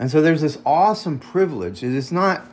And 0.01 0.09
so 0.09 0.19
there's 0.19 0.41
this 0.41 0.57
awesome 0.65 1.19
privilege. 1.19 1.83
It 1.83 1.93
is 1.93 2.11
not 2.11 2.43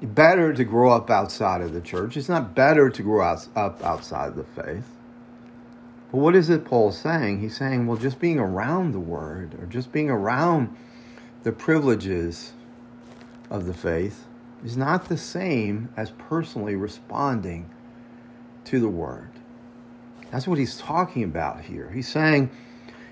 better 0.00 0.54
to 0.54 0.64
grow 0.64 0.90
up 0.90 1.10
outside 1.10 1.60
of 1.60 1.74
the 1.74 1.80
church. 1.82 2.16
It's 2.16 2.30
not 2.30 2.54
better 2.54 2.88
to 2.88 3.02
grow 3.02 3.22
up 3.22 3.84
outside 3.84 4.28
of 4.28 4.36
the 4.36 4.44
faith. 4.44 4.88
But 6.10 6.18
what 6.18 6.34
is 6.34 6.48
it 6.48 6.64
Paul's 6.64 6.98
saying? 6.98 7.42
He's 7.42 7.54
saying, 7.54 7.86
well, 7.86 7.98
just 7.98 8.18
being 8.18 8.38
around 8.38 8.92
the 8.92 8.98
word 8.98 9.56
or 9.60 9.66
just 9.66 9.92
being 9.92 10.08
around 10.08 10.74
the 11.42 11.52
privileges 11.52 12.54
of 13.50 13.66
the 13.66 13.74
faith 13.74 14.24
is 14.64 14.78
not 14.78 15.10
the 15.10 15.18
same 15.18 15.90
as 15.98 16.12
personally 16.12 16.76
responding 16.76 17.68
to 18.64 18.80
the 18.80 18.88
word. 18.88 19.28
That's 20.30 20.48
what 20.48 20.58
he's 20.58 20.78
talking 20.78 21.24
about 21.24 21.60
here. 21.60 21.90
He's 21.90 22.08
saying, 22.08 22.50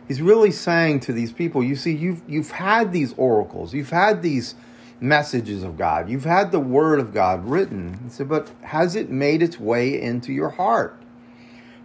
he's 0.08 0.22
really 0.22 0.50
saying 0.50 1.00
to 1.00 1.12
these 1.12 1.32
people, 1.32 1.62
you 1.62 1.76
see, 1.76 1.94
you've 1.94 2.22
you've 2.28 2.52
had 2.52 2.92
these 2.92 3.14
oracles, 3.16 3.74
you've 3.74 3.90
had 3.90 4.22
these 4.22 4.54
messages 5.00 5.62
of 5.62 5.76
God, 5.76 6.08
you've 6.08 6.24
had 6.24 6.52
the 6.52 6.60
word 6.60 7.00
of 7.00 7.12
God 7.12 7.44
written. 7.46 8.00
He 8.04 8.10
said, 8.10 8.28
but 8.28 8.50
has 8.62 8.96
it 8.96 9.10
made 9.10 9.42
its 9.42 9.58
way 9.58 10.00
into 10.00 10.32
your 10.32 10.50
heart? 10.50 11.00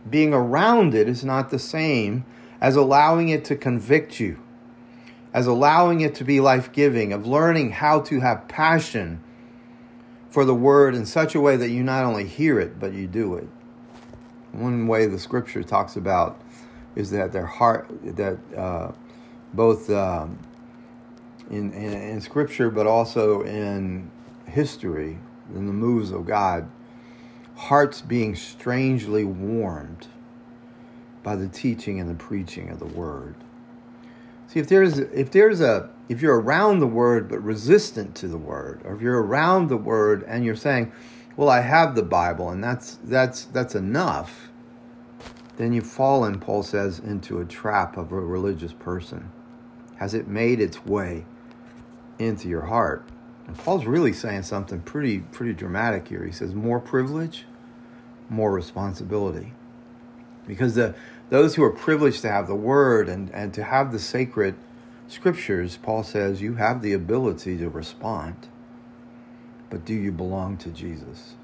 Being 0.10 0.34
around 0.34 0.96
it 0.96 1.10
is 1.10 1.26
not 1.26 1.50
the 1.50 1.60
same 1.60 2.26
as 2.62 2.76
allowing 2.76 3.30
it 3.30 3.46
to 3.46 3.56
convict 3.56 4.20
you, 4.20 4.40
as 5.34 5.48
allowing 5.48 6.02
it 6.02 6.16
to 6.16 6.24
be 6.24 6.40
life 6.40 6.72
giving, 6.72 7.14
of 7.14 7.26
learning 7.28 7.72
how 7.72 8.00
to 8.02 8.20
have 8.20 8.48
passion 8.48 9.22
for 10.30 10.46
the 10.46 10.56
word 10.56 10.94
in 10.94 11.06
such 11.06 11.36
a 11.36 11.42
way 11.42 11.58
that 11.58 11.70
you 11.70 11.84
not 11.84 12.06
only 12.06 12.26
hear 12.26 12.60
it, 12.60 12.80
but 12.80 12.94
you 12.94 13.08
do 13.08 13.36
it. 13.36 13.48
One 14.52 14.88
way 14.88 15.06
the 15.06 15.20
scripture 15.20 15.64
talks 15.64 15.96
about 15.96 16.40
is 16.96 17.12
that 17.12 17.32
their 17.32 17.46
heart, 17.46 17.90
that 18.04 18.38
uh, 18.56 18.92
both 19.54 19.90
um, 19.90 20.40
in, 21.50 21.72
in, 21.74 21.94
in 21.94 22.22
scripture, 22.22 22.70
but 22.70 22.88
also 22.88 23.42
in 23.44 24.10
history, 24.46 25.18
in 25.54 25.68
the 25.68 25.74
moves 25.74 26.12
of 26.12 26.26
God, 26.26 26.70
hearts 27.56 28.02
being 28.02 28.36
strangely 28.36 29.24
warmed 29.24 30.08
by 31.24 31.36
the 31.36 31.48
teaching 31.48 32.00
and 32.00 32.10
the 32.10 32.16
preaching 32.16 32.70
of 32.70 32.80
the 32.80 32.86
word. 32.86 33.36
See, 34.48 34.60
if 34.60 34.68
there's 34.68 34.98
if 34.98 35.30
there's 35.30 35.62
a 35.62 35.90
if 36.08 36.22
you're 36.22 36.40
around 36.40 36.80
the 36.80 36.88
word 36.88 37.30
but 37.30 37.44
resistant 37.44 38.16
to 38.16 38.28
the 38.28 38.38
word, 38.38 38.82
or 38.84 38.96
if 38.96 39.02
you're 39.02 39.22
around 39.22 39.68
the 39.68 39.78
word 39.78 40.24
and 40.28 40.44
you're 40.44 40.56
saying, 40.56 40.92
"Well, 41.36 41.50
I 41.50 41.62
have 41.62 41.94
the 41.96 42.02
Bible 42.02 42.50
and 42.50 42.64
that's 42.64 42.98
that's 43.04 43.46
that's 43.46 43.76
enough," 43.76 44.49
then 45.60 45.74
you've 45.74 45.86
fallen, 45.86 46.40
Paul 46.40 46.64
says, 46.64 46.98
into 46.98 47.40
a 47.40 47.46
trap 47.46 47.98
of 47.98 48.12
a 48.12 48.20
religious 48.20 48.74
person. 48.74 49.30
Has 49.98 50.14
it 50.14 50.28
made 50.28 50.60
its 50.60 50.86
way 50.86 51.26
into 52.18 52.48
your 52.48 52.68
heart? 52.68 53.04
And 53.46 53.58
Paul's 53.58 53.86
really 53.86 54.14
saying 54.14 54.44
something 54.44 54.80
pretty 54.82 55.20
pretty 55.20 55.54
dramatic 55.54 56.08
here. 56.08 56.24
He 56.24 56.32
says, 56.32 56.56
"More 56.56 56.80
privilege, 56.80 57.46
more 58.30 58.52
responsibility," 58.52 59.54
because 60.48 60.76
the 60.76 60.96
those 61.30 61.56
who 61.56 61.64
are 61.64 61.72
privileged 61.72 62.22
to 62.22 62.32
have 62.32 62.48
the 62.48 62.56
word 62.56 63.08
and, 63.08 63.30
and 63.32 63.54
to 63.54 63.64
have 63.64 63.92
the 63.92 64.00
sacred 64.00 64.56
scriptures, 65.08 65.78
Paul 65.78 66.04
says, 66.04 66.42
you 66.42 66.56
have 66.56 66.82
the 66.82 66.94
ability 66.94 67.58
to 67.58 67.70
respond. 67.70 68.48
But 69.70 69.86
do 69.86 69.94
you 69.94 70.12
belong 70.12 70.58
to 70.58 70.70
Jesus? 70.70 71.36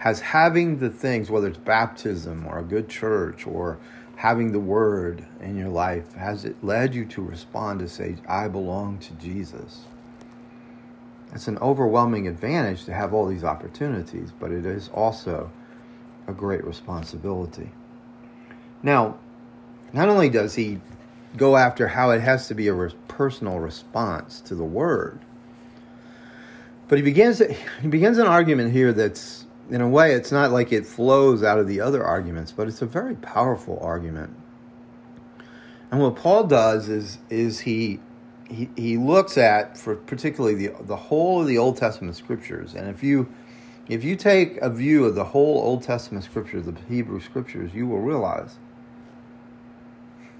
Has 0.00 0.20
having 0.20 0.78
the 0.78 0.88
things, 0.88 1.30
whether 1.30 1.48
it's 1.48 1.58
baptism 1.58 2.46
or 2.46 2.58
a 2.58 2.62
good 2.62 2.88
church 2.88 3.46
or 3.46 3.78
having 4.16 4.52
the 4.52 4.58
word 4.58 5.26
in 5.40 5.58
your 5.58 5.68
life, 5.68 6.14
has 6.14 6.46
it 6.46 6.56
led 6.64 6.94
you 6.94 7.04
to 7.04 7.22
respond 7.22 7.80
to 7.80 7.88
say, 7.88 8.16
I 8.26 8.48
belong 8.48 8.98
to 9.00 9.12
Jesus? 9.14 9.84
It's 11.34 11.48
an 11.48 11.58
overwhelming 11.58 12.28
advantage 12.28 12.86
to 12.86 12.94
have 12.94 13.12
all 13.12 13.26
these 13.26 13.44
opportunities, 13.44 14.32
but 14.40 14.50
it 14.50 14.64
is 14.64 14.88
also 14.88 15.50
a 16.26 16.32
great 16.32 16.64
responsibility. 16.64 17.70
Now, 18.82 19.18
not 19.92 20.08
only 20.08 20.30
does 20.30 20.54
he 20.54 20.80
go 21.36 21.58
after 21.58 21.88
how 21.88 22.10
it 22.10 22.20
has 22.20 22.48
to 22.48 22.54
be 22.54 22.68
a 22.68 22.74
personal 23.06 23.58
response 23.60 24.40
to 24.40 24.54
the 24.54 24.64
word, 24.64 25.20
but 26.88 26.96
he 26.96 27.04
begins 27.04 27.42
he 27.82 27.88
begins 27.88 28.16
an 28.16 28.26
argument 28.26 28.72
here 28.72 28.94
that's 28.94 29.44
in 29.70 29.80
a 29.80 29.88
way 29.88 30.12
it's 30.12 30.32
not 30.32 30.50
like 30.50 30.72
it 30.72 30.86
flows 30.86 31.42
out 31.42 31.58
of 31.58 31.66
the 31.66 31.80
other 31.80 32.04
arguments, 32.04 32.52
but 32.52 32.68
it's 32.68 32.82
a 32.82 32.86
very 32.86 33.14
powerful 33.14 33.78
argument. 33.80 34.34
And 35.90 36.00
what 36.00 36.16
Paul 36.16 36.46
does 36.46 36.88
is 36.88 37.18
is 37.28 37.60
he 37.60 38.00
he, 38.48 38.68
he 38.76 38.96
looks 38.96 39.38
at 39.38 39.78
for 39.78 39.96
particularly 39.96 40.54
the 40.54 40.74
the 40.82 40.96
whole 40.96 41.40
of 41.40 41.46
the 41.46 41.58
Old 41.58 41.76
Testament 41.76 42.16
scriptures, 42.16 42.74
and 42.74 42.88
if 42.88 43.02
you 43.02 43.28
if 43.88 44.04
you 44.04 44.14
take 44.14 44.56
a 44.58 44.70
view 44.70 45.04
of 45.04 45.14
the 45.14 45.24
whole 45.24 45.58
Old 45.58 45.82
Testament 45.82 46.24
scriptures, 46.24 46.64
the 46.64 46.76
Hebrew 46.88 47.20
scriptures, 47.20 47.74
you 47.74 47.86
will 47.86 48.00
realize 48.00 48.56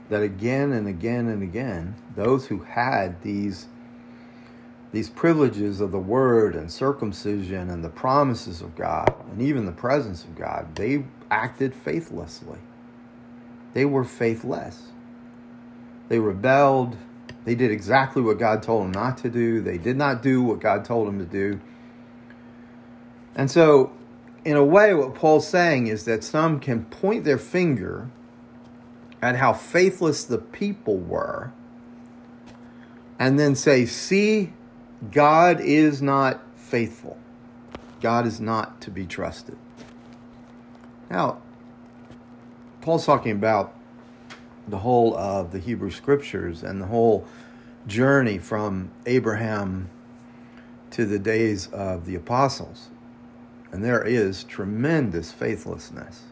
that 0.08 0.22
again 0.22 0.72
and 0.72 0.86
again 0.86 1.28
and 1.28 1.42
again, 1.42 1.94
those 2.14 2.46
who 2.46 2.60
had 2.60 3.22
these 3.22 3.66
these 4.92 5.08
privileges 5.08 5.80
of 5.80 5.92
the 5.92 5.98
word 5.98 6.56
and 6.56 6.70
circumcision 6.70 7.70
and 7.70 7.84
the 7.84 7.90
promises 7.90 8.60
of 8.60 8.74
God 8.74 9.14
and 9.30 9.40
even 9.40 9.64
the 9.64 9.72
presence 9.72 10.24
of 10.24 10.34
God, 10.34 10.74
they 10.74 11.04
acted 11.30 11.74
faithlessly. 11.74 12.58
They 13.72 13.84
were 13.84 14.04
faithless. 14.04 14.88
They 16.08 16.18
rebelled. 16.18 16.96
They 17.44 17.54
did 17.54 17.70
exactly 17.70 18.20
what 18.20 18.38
God 18.38 18.62
told 18.62 18.84
them 18.84 18.92
not 18.92 19.18
to 19.18 19.30
do. 19.30 19.60
They 19.60 19.78
did 19.78 19.96
not 19.96 20.22
do 20.22 20.42
what 20.42 20.60
God 20.60 20.84
told 20.84 21.06
them 21.06 21.18
to 21.20 21.24
do. 21.24 21.60
And 23.36 23.48
so, 23.48 23.92
in 24.44 24.56
a 24.56 24.64
way, 24.64 24.92
what 24.92 25.14
Paul's 25.14 25.46
saying 25.46 25.86
is 25.86 26.04
that 26.04 26.24
some 26.24 26.58
can 26.58 26.84
point 26.86 27.24
their 27.24 27.38
finger 27.38 28.10
at 29.22 29.36
how 29.36 29.52
faithless 29.52 30.24
the 30.24 30.38
people 30.38 30.96
were 30.96 31.52
and 33.18 33.38
then 33.38 33.54
say, 33.54 33.84
see, 33.86 34.52
God 35.12 35.60
is 35.60 36.02
not 36.02 36.42
faithful. 36.56 37.16
God 38.00 38.26
is 38.26 38.40
not 38.40 38.80
to 38.82 38.90
be 38.90 39.06
trusted. 39.06 39.56
Now, 41.10 41.38
Paul's 42.80 43.06
talking 43.06 43.32
about 43.32 43.74
the 44.68 44.78
whole 44.78 45.16
of 45.16 45.52
the 45.52 45.58
Hebrew 45.58 45.90
scriptures 45.90 46.62
and 46.62 46.80
the 46.80 46.86
whole 46.86 47.26
journey 47.86 48.38
from 48.38 48.90
Abraham 49.06 49.88
to 50.90 51.06
the 51.06 51.18
days 51.18 51.66
of 51.68 52.06
the 52.06 52.14
apostles. 52.14 52.88
And 53.72 53.84
there 53.84 54.02
is 54.02 54.44
tremendous 54.44 55.32
faithlessness. 55.32 56.24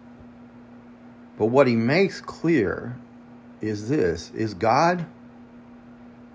But 1.37 1.47
what 1.47 1.67
he 1.67 1.77
makes 1.77 2.21
clear 2.21 2.97
is 3.61 3.89
this 3.89 4.31
is 4.33 4.55
God 4.55 5.07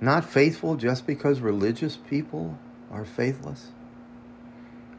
not 0.01 0.25
faithful 0.25 0.75
just 0.75 1.07
because 1.07 1.39
religious 1.39 1.97
people 1.97 2.57
are 2.91 3.05
faithless? 3.05 3.71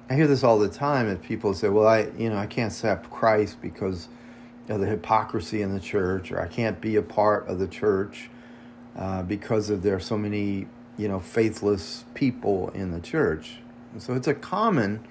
I 0.08 0.14
hear 0.14 0.26
this 0.26 0.44
all 0.44 0.58
the 0.58 0.68
time 0.68 1.08
if 1.08 1.22
people 1.22 1.54
say, 1.54 1.68
"Well, 1.68 1.86
I, 1.86 2.08
you 2.18 2.28
know, 2.28 2.36
I 2.36 2.46
can't 2.46 2.72
accept 2.72 3.10
Christ 3.10 3.60
because 3.62 4.08
of 4.68 4.80
the 4.80 4.86
hypocrisy 4.86 5.62
in 5.62 5.72
the 5.72 5.80
church, 5.80 6.30
or 6.30 6.40
I 6.40 6.46
can't 6.46 6.80
be 6.80 6.96
a 6.96 7.02
part 7.02 7.46
of 7.48 7.58
the 7.58 7.66
church 7.66 8.28
uh, 8.96 9.22
because 9.22 9.70
of 9.70 9.82
there 9.82 9.96
are 9.96 10.00
so 10.00 10.18
many, 10.18 10.66
you 10.98 11.08
know, 11.08 11.20
faithless 11.20 12.04
people 12.14 12.68
in 12.70 12.90
the 12.92 13.00
church." 13.00 13.58
And 13.92 14.02
so 14.02 14.12
it's 14.14 14.28
a 14.28 14.34
common, 14.34 15.06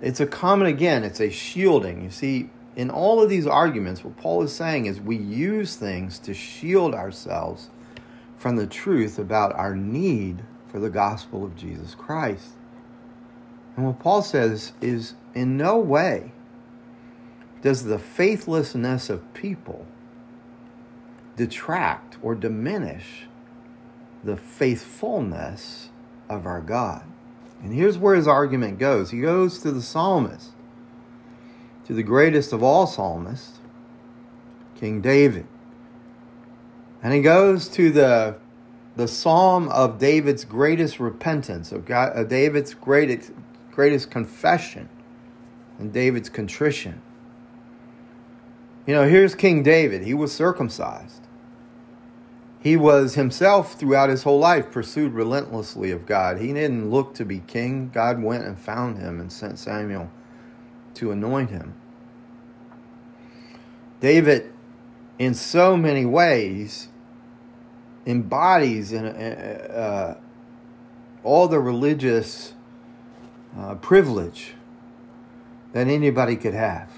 it's 0.00 0.20
a 0.20 0.26
common 0.26 0.68
again, 0.68 1.02
it's 1.02 1.20
a 1.20 1.30
shielding. 1.30 2.02
You 2.02 2.10
see, 2.10 2.50
in 2.76 2.90
all 2.90 3.22
of 3.22 3.28
these 3.28 3.46
arguments, 3.46 4.04
what 4.04 4.16
Paul 4.16 4.42
is 4.42 4.52
saying 4.52 4.86
is 4.86 5.00
we 5.00 5.16
use 5.16 5.76
things 5.76 6.18
to 6.20 6.34
shield 6.34 6.94
ourselves 6.94 7.70
from 8.36 8.56
the 8.56 8.66
truth 8.66 9.18
about 9.18 9.54
our 9.54 9.74
need 9.74 10.42
for 10.68 10.78
the 10.78 10.90
gospel 10.90 11.44
of 11.44 11.56
Jesus 11.56 11.94
Christ. 11.94 12.50
And 13.76 13.86
what 13.86 13.98
Paul 13.98 14.22
says 14.22 14.72
is 14.80 15.14
in 15.34 15.56
no 15.56 15.78
way 15.78 16.32
does 17.62 17.84
the 17.84 17.98
faithlessness 17.98 19.08
of 19.08 19.34
people 19.34 19.86
detract 21.36 22.18
or 22.22 22.34
diminish 22.34 23.26
the 24.22 24.36
faithfulness 24.36 25.90
of 26.28 26.46
our 26.46 26.60
God. 26.60 27.04
And 27.62 27.72
here's 27.72 27.98
where 27.98 28.14
his 28.14 28.28
argument 28.28 28.78
goes. 28.78 29.10
He 29.10 29.20
goes 29.20 29.58
to 29.60 29.70
the 29.70 29.82
psalmist 29.82 30.50
to 31.86 31.92
the 31.92 32.02
greatest 32.02 32.52
of 32.52 32.62
all 32.62 32.86
psalmists, 32.86 33.58
King 34.76 35.00
David. 35.00 35.46
And 37.04 37.12
he 37.12 37.20
goes 37.20 37.68
to 37.68 37.92
the 37.92 38.36
the 38.96 39.08
psalm 39.08 39.68
of 39.68 39.98
David's 39.98 40.44
greatest 40.44 41.00
repentance, 41.00 41.72
of, 41.72 41.84
God, 41.84 42.16
of 42.16 42.28
David's 42.28 42.74
greatest, 42.74 43.32
greatest 43.72 44.10
confession, 44.10 44.88
and 45.78 45.92
David's 45.92 46.28
contrition. 46.28 47.02
You 48.86 48.94
know, 48.94 49.08
here's 49.08 49.34
King 49.34 49.62
David. 49.62 50.02
He 50.02 50.14
was 50.14 50.32
circumcised. 50.32 51.22
He 52.60 52.76
was 52.76 53.14
himself 53.14 53.74
throughout 53.74 54.10
his 54.10 54.22
whole 54.22 54.38
life 54.38 54.70
pursued 54.70 55.12
relentlessly 55.12 55.90
of 55.90 56.06
God. 56.06 56.38
He 56.38 56.52
didn't 56.52 56.90
look 56.90 57.14
to 57.14 57.24
be 57.24 57.40
king. 57.40 57.90
God 57.92 58.22
went 58.22 58.44
and 58.44 58.58
found 58.58 58.98
him 58.98 59.20
and 59.20 59.30
sent 59.30 59.58
Samuel 59.58 60.10
to 60.94 61.10
anoint 61.10 61.50
him. 61.50 61.74
David, 64.00 64.52
in 65.18 65.34
so 65.34 65.76
many 65.76 66.06
ways, 66.06 66.88
embodies 68.06 68.92
in, 68.92 69.04
uh, 69.06 70.16
all 71.22 71.48
the 71.48 71.58
religious 71.58 72.54
uh, 73.58 73.74
privilege 73.76 74.54
that 75.72 75.88
anybody 75.88 76.36
could 76.36 76.54
have. 76.54 76.90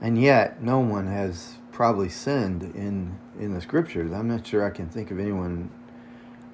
And 0.00 0.20
yet, 0.20 0.62
no 0.62 0.80
one 0.80 1.06
has 1.06 1.54
probably 1.72 2.08
sinned 2.08 2.62
in, 2.74 3.18
in 3.38 3.54
the 3.54 3.60
scriptures. 3.60 4.12
I'm 4.12 4.28
not 4.28 4.46
sure 4.46 4.64
I 4.64 4.70
can 4.70 4.88
think 4.88 5.10
of 5.10 5.18
anyone 5.18 5.70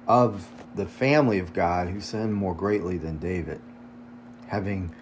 of 0.07 0.47
the 0.75 0.85
family 0.85 1.39
of 1.39 1.53
God 1.53 1.89
who 1.89 1.99
sinned 1.99 2.33
more 2.33 2.55
greatly 2.55 2.97
than 2.97 3.17
David, 3.17 3.61
having 4.47 4.93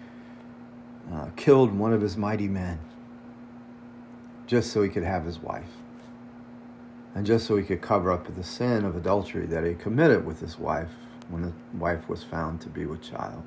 uh, 1.12 1.28
killed 1.36 1.72
one 1.72 1.92
of 1.92 2.00
his 2.00 2.16
mighty 2.16 2.48
men 2.48 2.78
just 4.46 4.72
so 4.72 4.82
he 4.82 4.88
could 4.88 5.04
have 5.04 5.24
his 5.24 5.38
wife. 5.38 5.70
And 7.14 7.26
just 7.26 7.46
so 7.46 7.56
he 7.56 7.64
could 7.64 7.80
cover 7.80 8.12
up 8.12 8.32
the 8.34 8.44
sin 8.44 8.84
of 8.84 8.96
adultery 8.96 9.46
that 9.46 9.64
he 9.64 9.74
committed 9.74 10.24
with 10.24 10.40
his 10.40 10.58
wife 10.58 10.90
when 11.28 11.42
the 11.42 11.52
wife 11.74 12.08
was 12.08 12.22
found 12.22 12.60
to 12.60 12.68
be 12.68 12.86
with 12.86 13.02
child. 13.02 13.42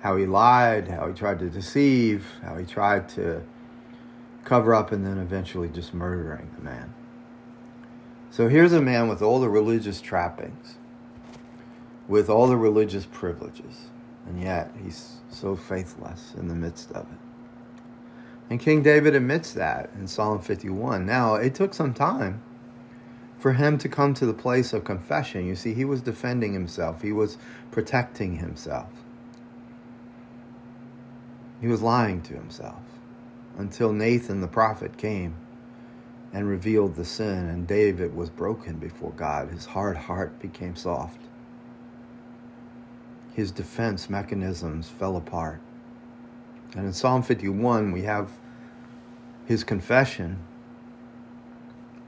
How 0.00 0.16
he 0.16 0.26
lied, 0.26 0.88
how 0.88 1.08
he 1.08 1.14
tried 1.14 1.38
to 1.38 1.48
deceive, 1.48 2.26
how 2.42 2.56
he 2.56 2.66
tried 2.66 3.08
to 3.10 3.42
cover 4.44 4.74
up 4.74 4.92
and 4.92 5.06
then 5.06 5.18
eventually 5.18 5.68
just 5.68 5.94
murdering 5.94 6.50
the 6.56 6.62
man. 6.62 6.92
So 8.30 8.48
here's 8.48 8.72
a 8.72 8.80
man 8.80 9.08
with 9.08 9.22
all 9.22 9.40
the 9.40 9.48
religious 9.48 10.00
trappings, 10.00 10.76
with 12.08 12.28
all 12.28 12.46
the 12.46 12.56
religious 12.56 13.06
privileges, 13.06 13.88
and 14.26 14.40
yet 14.40 14.72
he's 14.82 15.16
so 15.30 15.54
faithless 15.54 16.34
in 16.36 16.48
the 16.48 16.54
midst 16.54 16.90
of 16.92 17.02
it. 17.02 17.31
And 18.52 18.60
King 18.60 18.82
David 18.82 19.14
admits 19.14 19.54
that 19.54 19.88
in 19.94 20.06
Psalm 20.06 20.38
51. 20.38 21.06
Now, 21.06 21.36
it 21.36 21.54
took 21.54 21.72
some 21.72 21.94
time 21.94 22.42
for 23.38 23.54
him 23.54 23.78
to 23.78 23.88
come 23.88 24.12
to 24.12 24.26
the 24.26 24.34
place 24.34 24.74
of 24.74 24.84
confession. 24.84 25.46
You 25.46 25.56
see, 25.56 25.72
he 25.72 25.86
was 25.86 26.02
defending 26.02 26.52
himself, 26.52 27.00
he 27.00 27.12
was 27.12 27.38
protecting 27.70 28.36
himself. 28.36 28.90
He 31.62 31.66
was 31.66 31.80
lying 31.80 32.20
to 32.24 32.34
himself 32.34 32.82
until 33.56 33.90
Nathan 33.90 34.42
the 34.42 34.48
prophet 34.48 34.98
came 34.98 35.34
and 36.34 36.46
revealed 36.46 36.94
the 36.94 37.06
sin, 37.06 37.48
and 37.48 37.66
David 37.66 38.14
was 38.14 38.28
broken 38.28 38.76
before 38.76 39.12
God. 39.12 39.48
His 39.48 39.64
hard 39.64 39.96
heart 39.96 40.38
became 40.40 40.76
soft. 40.76 41.22
His 43.32 43.50
defense 43.50 44.10
mechanisms 44.10 44.90
fell 44.90 45.16
apart. 45.16 45.62
And 46.76 46.84
in 46.84 46.92
Psalm 46.92 47.22
51, 47.22 47.92
we 47.92 48.02
have 48.02 48.28
his 49.46 49.64
confession 49.64 50.38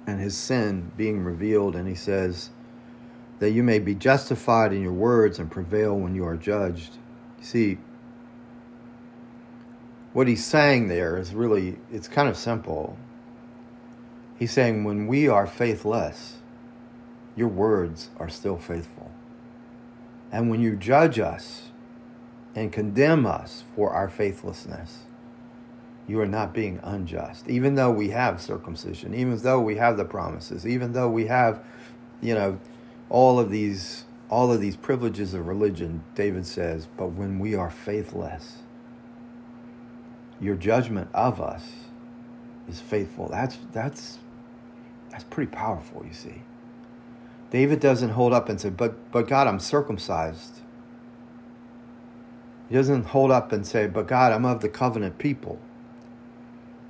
and 0.07 0.21
his 0.21 0.37
sin 0.37 0.93
being 0.97 1.25
revealed, 1.25 1.75
and 1.77 1.89
he 1.89 1.95
says, 1.95 2.51
That 3.39 3.51
you 3.51 3.63
may 3.63 3.79
be 3.79 3.95
justified 3.95 4.73
in 4.73 4.83
your 4.83 4.93
words 4.93 5.39
and 5.39 5.51
prevail 5.51 5.97
when 5.97 6.15
you 6.15 6.27
are 6.27 6.37
judged. 6.37 6.97
You 7.39 7.45
see, 7.45 7.79
what 10.13 10.29
he's 10.29 10.45
saying 10.45 10.89
there 10.89 11.17
is 11.17 11.35
really, 11.35 11.79
it's 11.91 12.07
kind 12.07 12.29
of 12.29 12.37
simple. 12.37 12.97
He's 14.39 14.53
saying, 14.53 14.85
When 14.85 15.07
we 15.07 15.29
are 15.29 15.47
faithless, 15.47 16.39
your 17.35 17.49
words 17.49 18.11
are 18.19 18.29
still 18.29 18.59
faithful. 18.59 19.11
And 20.31 20.51
when 20.51 20.61
you 20.61 20.77
judge 20.77 21.19
us, 21.19 21.71
and 22.55 22.73
condemn 22.73 23.27
us 23.27 23.65
for 23.75 23.91
our 23.91 24.09
faithlessness. 24.09 25.05
You 26.09 26.21
are 26.21 26.27
not 26.27 26.55
being 26.55 26.81
unjust. 26.85 27.49
Even 27.49 27.77
though 27.77 27.91
we 27.93 28.11
have 28.11 28.41
circumcision, 28.41 29.15
even 29.15 29.39
though 29.39 29.61
we 29.61 29.77
have 29.77 29.97
the 29.97 30.05
promises, 30.05 30.67
even 30.67 30.93
though 30.93 31.11
we 31.11 31.27
have, 31.27 31.65
you 32.23 32.35
know, 32.35 32.59
all 33.11 33.39
of 33.41 33.51
these 33.51 34.05
all 34.31 34.53
of 34.53 34.61
these 34.61 34.77
privileges 34.77 35.35
of 35.35 35.47
religion, 35.47 36.05
David 36.17 36.47
says, 36.47 36.89
but 36.97 37.09
when 37.09 37.39
we 37.39 37.55
are 37.55 37.71
faithless, 37.71 38.59
your 40.41 40.57
judgment 40.57 41.09
of 41.15 41.41
us 41.41 41.73
is 42.69 42.81
faithful. 42.81 43.29
That's 43.31 43.59
that's 43.73 44.19
That's 45.11 45.25
pretty 45.25 45.51
powerful, 45.53 46.05
you 46.07 46.15
see. 46.15 46.43
David 47.51 47.81
doesn't 47.81 48.11
hold 48.11 48.33
up 48.33 48.49
and 48.49 48.61
say, 48.61 48.71
But 48.71 49.13
but 49.13 49.29
God, 49.29 49.47
I'm 49.47 49.61
circumcised. 49.61 50.61
He 52.69 52.77
doesn't 52.77 53.07
hold 53.07 53.31
up 53.31 53.53
and 53.53 53.67
say, 53.67 53.87
But 53.89 54.09
God, 54.09 54.33
I'm 54.33 54.45
of 54.47 54.63
the 54.63 54.69
covenant 54.69 55.19
people. 55.19 55.61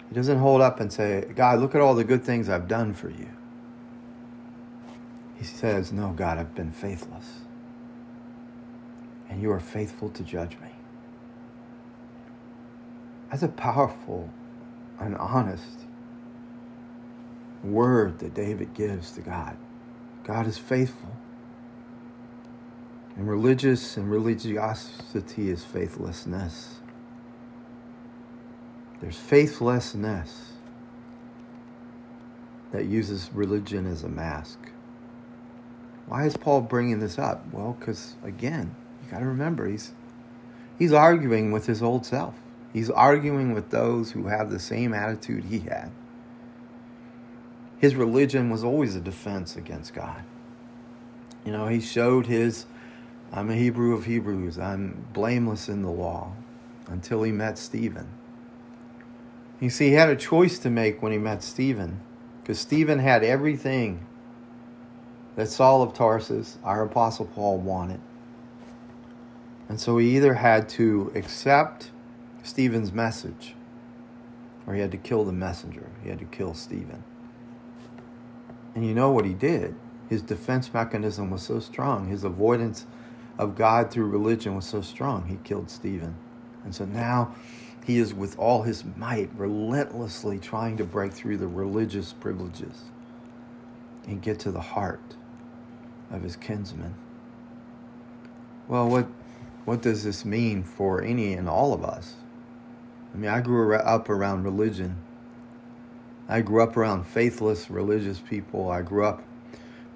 He 0.08 0.14
doesn't 0.14 0.38
hold 0.38 0.60
up 0.60 0.80
and 0.80 0.92
say, 0.92 1.26
God, 1.34 1.60
look 1.60 1.74
at 1.74 1.80
all 1.80 1.94
the 1.94 2.04
good 2.04 2.22
things 2.22 2.48
I've 2.48 2.68
done 2.68 2.94
for 2.94 3.10
you. 3.10 3.28
He 5.36 5.44
says, 5.44 5.92
No, 5.92 6.10
God, 6.10 6.38
I've 6.38 6.54
been 6.54 6.70
faithless. 6.70 7.40
And 9.28 9.42
you 9.42 9.50
are 9.50 9.60
faithful 9.60 10.10
to 10.10 10.22
judge 10.22 10.52
me. 10.62 10.68
That's 13.30 13.42
a 13.42 13.48
powerful 13.48 14.30
and 15.00 15.16
honest 15.16 15.80
word 17.64 18.18
that 18.20 18.34
David 18.34 18.74
gives 18.74 19.12
to 19.12 19.20
God. 19.22 19.56
God 20.22 20.46
is 20.46 20.58
faithful. 20.58 21.10
And 23.16 23.28
religious 23.28 23.96
and 23.96 24.10
religiosity 24.10 25.50
is 25.50 25.64
faithlessness. 25.64 26.76
There's 29.04 29.18
faithlessness 29.18 30.52
that 32.72 32.86
uses 32.86 33.28
religion 33.34 33.86
as 33.86 34.02
a 34.02 34.08
mask. 34.08 34.58
Why 36.06 36.24
is 36.24 36.38
Paul 36.38 36.62
bringing 36.62 37.00
this 37.00 37.18
up? 37.18 37.44
Well, 37.52 37.76
because 37.78 38.16
again, 38.24 38.74
you 39.04 39.10
got 39.10 39.18
to 39.18 39.26
remember 39.26 39.68
he's 39.68 39.92
he's 40.78 40.94
arguing 40.94 41.52
with 41.52 41.66
his 41.66 41.82
old 41.82 42.06
self. 42.06 42.34
He's 42.72 42.88
arguing 42.88 43.52
with 43.52 43.68
those 43.68 44.12
who 44.12 44.28
have 44.28 44.50
the 44.50 44.58
same 44.58 44.94
attitude 44.94 45.44
he 45.44 45.58
had. 45.58 45.90
His 47.76 47.96
religion 47.96 48.48
was 48.48 48.64
always 48.64 48.96
a 48.96 49.02
defense 49.02 49.54
against 49.54 49.92
God. 49.92 50.22
You 51.44 51.52
know, 51.52 51.66
he 51.66 51.82
showed 51.82 52.24
his 52.24 52.64
I'm 53.34 53.50
a 53.50 53.54
Hebrew 53.54 53.92
of 53.92 54.06
Hebrews. 54.06 54.58
I'm 54.58 55.06
blameless 55.12 55.68
in 55.68 55.82
the 55.82 55.90
law 55.90 56.32
until 56.86 57.22
he 57.22 57.32
met 57.32 57.58
Stephen. 57.58 58.08
You 59.60 59.70
see, 59.70 59.88
he 59.88 59.94
had 59.94 60.08
a 60.08 60.16
choice 60.16 60.58
to 60.60 60.70
make 60.70 61.02
when 61.02 61.12
he 61.12 61.18
met 61.18 61.42
Stephen 61.42 62.00
because 62.42 62.58
Stephen 62.58 62.98
had 62.98 63.24
everything 63.24 64.04
that 65.36 65.48
Saul 65.48 65.82
of 65.82 65.94
Tarsus, 65.94 66.58
our 66.64 66.82
Apostle 66.82 67.26
Paul, 67.26 67.58
wanted. 67.58 68.00
And 69.68 69.80
so 69.80 69.98
he 69.98 70.16
either 70.16 70.34
had 70.34 70.68
to 70.70 71.10
accept 71.14 71.90
Stephen's 72.42 72.92
message 72.92 73.54
or 74.66 74.74
he 74.74 74.80
had 74.80 74.90
to 74.90 74.98
kill 74.98 75.24
the 75.24 75.32
messenger. 75.32 75.88
He 76.02 76.10
had 76.10 76.18
to 76.18 76.24
kill 76.26 76.54
Stephen. 76.54 77.02
And 78.74 78.86
you 78.86 78.94
know 78.94 79.10
what 79.10 79.24
he 79.24 79.34
did? 79.34 79.74
His 80.08 80.22
defense 80.22 80.72
mechanism 80.74 81.30
was 81.30 81.42
so 81.42 81.60
strong, 81.60 82.08
his 82.08 82.24
avoidance 82.24 82.86
of 83.38 83.56
God 83.56 83.90
through 83.90 84.06
religion 84.06 84.54
was 84.54 84.64
so 84.64 84.80
strong, 84.80 85.26
he 85.26 85.38
killed 85.42 85.70
Stephen. 85.70 86.14
And 86.64 86.74
so 86.74 86.84
now 86.84 87.34
he 87.84 87.98
is 87.98 88.14
with 88.14 88.38
all 88.38 88.62
his 88.62 88.84
might 88.96 89.30
relentlessly 89.36 90.38
trying 90.38 90.76
to 90.78 90.84
break 90.84 91.12
through 91.12 91.36
the 91.36 91.46
religious 91.46 92.12
privileges 92.14 92.84
and 94.06 94.22
get 94.22 94.38
to 94.40 94.50
the 94.50 94.60
heart 94.60 95.16
of 96.10 96.22
his 96.22 96.36
kinsmen. 96.36 96.94
Well, 98.68 98.88
what 98.88 99.06
what 99.64 99.80
does 99.80 100.04
this 100.04 100.24
mean 100.24 100.62
for 100.62 101.02
any 101.02 101.32
and 101.34 101.48
all 101.48 101.72
of 101.72 101.84
us? 101.84 102.14
I 103.14 103.16
mean, 103.16 103.30
I 103.30 103.40
grew 103.40 103.74
up 103.74 104.10
around 104.10 104.44
religion. 104.44 104.96
I 106.28 106.40
grew 106.40 106.62
up 106.62 106.76
around 106.76 107.04
faithless 107.06 107.70
religious 107.70 108.18
people. 108.18 108.70
I 108.70 108.82
grew 108.82 109.04
up 109.04 109.22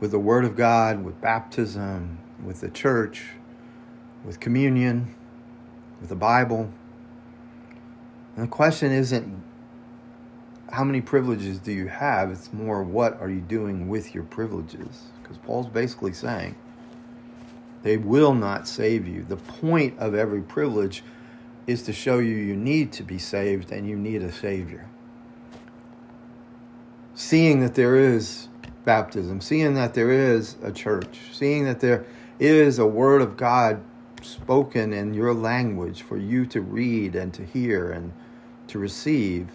with 0.01 0.11
the 0.11 0.19
Word 0.19 0.45
of 0.45 0.57
God, 0.57 1.05
with 1.05 1.21
baptism, 1.21 2.19
with 2.43 2.61
the 2.61 2.69
church, 2.69 3.25
with 4.25 4.41
communion, 4.41 5.15
with 6.01 6.09
the 6.09 6.17
Bible. 6.17 6.71
And 8.39 8.47
the 8.47 8.53
question 8.53 8.93
isn't 8.93 9.43
how 10.71 10.85
many 10.85 11.01
privileges 11.01 11.59
do 11.59 11.73
you 11.73 11.89
have? 11.89 12.31
It's 12.31 12.53
more 12.53 12.85
what 12.85 13.21
are 13.21 13.29
you 13.29 13.41
doing 13.41 13.89
with 13.89 14.15
your 14.15 14.23
privileges? 14.23 15.07
Because 15.21 15.39
Paul's 15.39 15.67
basically 15.67 16.13
saying 16.13 16.55
they 17.83 17.97
will 17.97 18.35
not 18.35 18.69
save 18.69 19.09
you. 19.09 19.25
The 19.25 19.39
point 19.39 19.99
of 19.99 20.15
every 20.15 20.41
privilege 20.41 21.03
is 21.67 21.83
to 21.83 21.93
show 21.93 22.21
you 22.21 22.37
you 22.37 22.55
need 22.55 22.93
to 22.93 23.03
be 23.03 23.19
saved 23.19 23.73
and 23.73 23.89
you 23.89 23.97
need 23.97 24.23
a 24.23 24.31
Savior. 24.31 24.87
Seeing 27.17 27.59
that 27.59 27.75
there 27.75 27.97
is 27.97 28.47
baptism, 28.85 29.41
seeing 29.41 29.75
that 29.75 29.95
there 29.95 30.13
is 30.13 30.55
a 30.63 30.71
church, 30.71 31.19
seeing 31.33 31.65
that 31.65 31.81
there 31.81 32.05
is 32.39 32.79
a 32.79 32.87
Word 32.87 33.21
of 33.21 33.37
God 33.37 33.83
spoken 34.23 34.93
in 34.93 35.13
your 35.13 35.35
language 35.35 36.03
for 36.03 36.17
you 36.17 36.47
to 36.47 36.61
read 36.61 37.17
and 37.17 37.35
to 37.35 37.45
hear 37.45 37.91
and 37.91 38.13
to 38.69 38.79
receive 38.79 39.49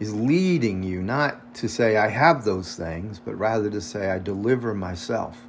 is 0.00 0.14
leading 0.14 0.82
you 0.82 1.02
not 1.02 1.54
to 1.54 1.68
say, 1.68 1.96
I 1.96 2.08
have 2.08 2.44
those 2.44 2.74
things, 2.74 3.20
but 3.24 3.36
rather 3.36 3.70
to 3.70 3.80
say, 3.80 4.10
I 4.10 4.18
deliver 4.18 4.74
myself 4.74 5.46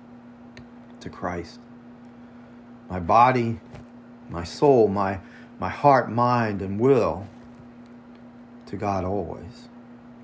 to 1.00 1.10
Christ. 1.10 1.60
My 2.90 3.00
body, 3.00 3.60
my 4.30 4.44
soul, 4.44 4.88
my, 4.88 5.20
my 5.60 5.70
heart, 5.70 6.12
mind, 6.12 6.62
and 6.62 6.80
will 6.80 7.28
to 8.68 8.76
God 8.76 9.04
always. 9.04 9.70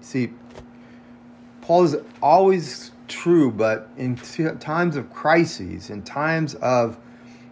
See, 0.02 0.34
Paul 1.62 1.84
is 1.84 1.98
always 2.22 2.92
true, 3.08 3.52
but 3.52 3.90
in 3.98 4.16
times 4.16 4.96
of 4.96 5.12
crises, 5.12 5.90
in 5.90 6.02
times 6.04 6.56
of, 6.56 7.00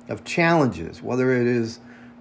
of 0.07 0.23
challenges, 0.23 1.01
whether 1.01 1.31
it 1.33 1.47
is 1.47 1.79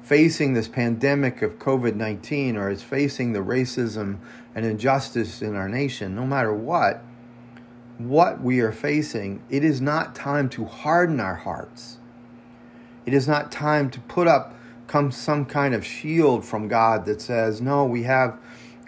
facing 0.09 0.55
this 0.55 0.69
pandemic 0.69 1.43
of 1.43 1.59
COVID 1.59 1.95
19 1.95 2.57
or 2.57 2.71
is 2.71 2.83
facing 2.83 3.35
the 3.35 3.41
racism 3.41 4.17
and 4.55 4.65
injustice 4.65 5.43
in 5.43 5.55
our 5.55 5.69
nation, 5.69 6.15
no 6.15 6.27
matter 6.27 6.53
what, 6.53 7.03
what 7.99 8.41
we 8.41 8.61
are 8.61 8.73
facing, 8.73 9.43
it 9.51 9.63
is 9.63 9.83
not 9.83 10.15
time 10.15 10.49
to 10.49 10.65
harden 10.65 11.21
our 11.21 11.35
hearts. 11.35 11.99
It 13.05 13.13
is 13.13 13.29
not 13.29 13.53
time 13.53 13.91
to 13.91 14.01
put 14.01 14.27
up 14.27 14.55
come 14.87 15.11
some 15.11 15.45
kind 15.45 15.75
of 15.75 15.85
shield 15.85 16.43
from 16.43 16.69
God 16.69 17.05
that 17.05 17.21
says, 17.21 17.61
"No, 17.61 17.85
we 17.85 18.05
have 18.05 18.39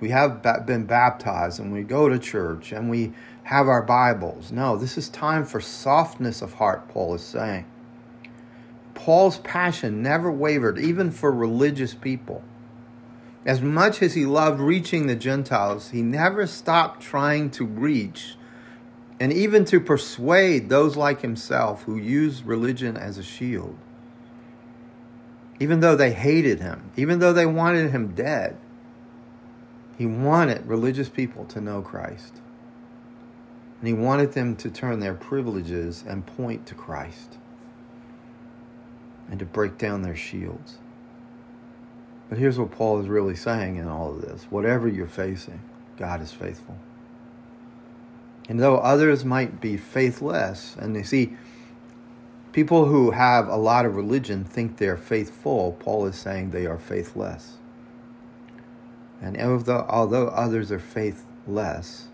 we 0.01 0.09
have 0.09 0.41
been 0.65 0.87
baptized 0.87 1.61
and 1.61 1.71
we 1.71 1.83
go 1.83 2.09
to 2.09 2.19
church 2.19 2.73
and 2.73 2.89
we 2.89 3.13
have 3.43 3.69
our 3.69 3.83
Bibles." 3.83 4.53
No, 4.53 4.75
this 4.77 4.97
is 4.97 5.11
time 5.11 5.45
for 5.45 5.61
softness 5.61 6.41
of 6.41 6.55
heart, 6.55 6.89
Paul 6.89 7.15
is 7.15 7.23
saying. 7.23 7.67
Paul's 9.05 9.39
passion 9.39 10.03
never 10.03 10.31
wavered, 10.31 10.79
even 10.79 11.11
for 11.11 11.33
religious 11.33 11.95
people. 11.95 12.43
As 13.47 13.63
much 13.63 14.03
as 14.03 14.15
he 14.15 14.27
loved 14.27 14.61
reaching 14.61 15.07
the 15.07 15.17
Gentiles, 15.17 15.91
he 15.91 16.03
never 16.03 16.47
stopped 16.47 17.03
trying 17.03 17.51
to 17.53 17.65
reach 17.65 18.37
and 19.19 19.33
even 19.33 19.65
to 19.67 19.81
persuade 19.81 20.69
those 20.69 20.97
like 20.97 21.21
himself 21.21 21.83
who 21.85 21.97
used 21.97 22.45
religion 22.45 22.97
as 22.97 23.19
a 23.19 23.23
shield 23.23 23.77
even 25.61 25.81
though 25.81 25.95
they 25.95 26.13
hated 26.13 26.59
him, 26.59 26.91
even 26.97 27.19
though 27.19 27.35
they 27.35 27.45
wanted 27.45 27.91
him 27.91 28.15
dead, 28.15 28.57
he 29.99 30.07
wanted 30.07 30.67
religious 30.67 31.11
people 31.11 31.45
to 31.45 31.61
know 31.61 31.83
Christ. 31.83 32.41
And 33.79 33.89
he 33.89 33.93
wanted 33.93 34.33
them 34.33 34.57
to 34.57 34.71
turn 34.71 35.01
their 35.01 35.15
privileges 35.15 36.03
and 36.09 36.27
point 36.27 36.67
to 36.67 36.75
Christ 36.75 37.37
and 39.31 39.39
to 39.39 39.47
break 39.47 39.79
down 39.79 40.03
their 40.03 40.17
shields. 40.17 40.79
But 42.29 42.39
here's 42.39 42.59
what 42.59 42.71
Paul 42.71 43.01
is 43.01 43.09
really 43.09 43.37
saying 43.37 43.77
in 43.77 43.89
all 43.89 44.11
of 44.11 44.23
this 44.23 44.45
whatever 44.51 44.89
you're 44.89 45.07
facing, 45.07 45.61
God 45.97 46.21
is 46.21 46.33
faithful. 46.33 46.77
And 48.49 48.61
though 48.61 48.79
others 48.79 49.25
might 49.25 49.61
be 49.61 49.77
faithless, 49.77 50.77
and 50.77 50.97
you 50.97 51.05
see, 51.05 51.37
People 52.53 52.87
who 52.87 53.13
have 53.13 53.47
a 53.47 53.57
lot 53.57 53.87
of 53.87 53.95
religion 53.95 54.45
think 54.45 54.79
they're 54.79 54.97
faithful. 54.97 55.77
Paul 55.79 56.07
is 56.07 56.17
saying 56.17 56.51
they 56.51 56.67
are 56.67 56.79
faithless. 56.79 57.59
And 59.23 59.41
although, 59.41 59.87
although 59.89 60.29
others 60.29 60.73
are 60.73 60.81
faithless, 60.81 62.09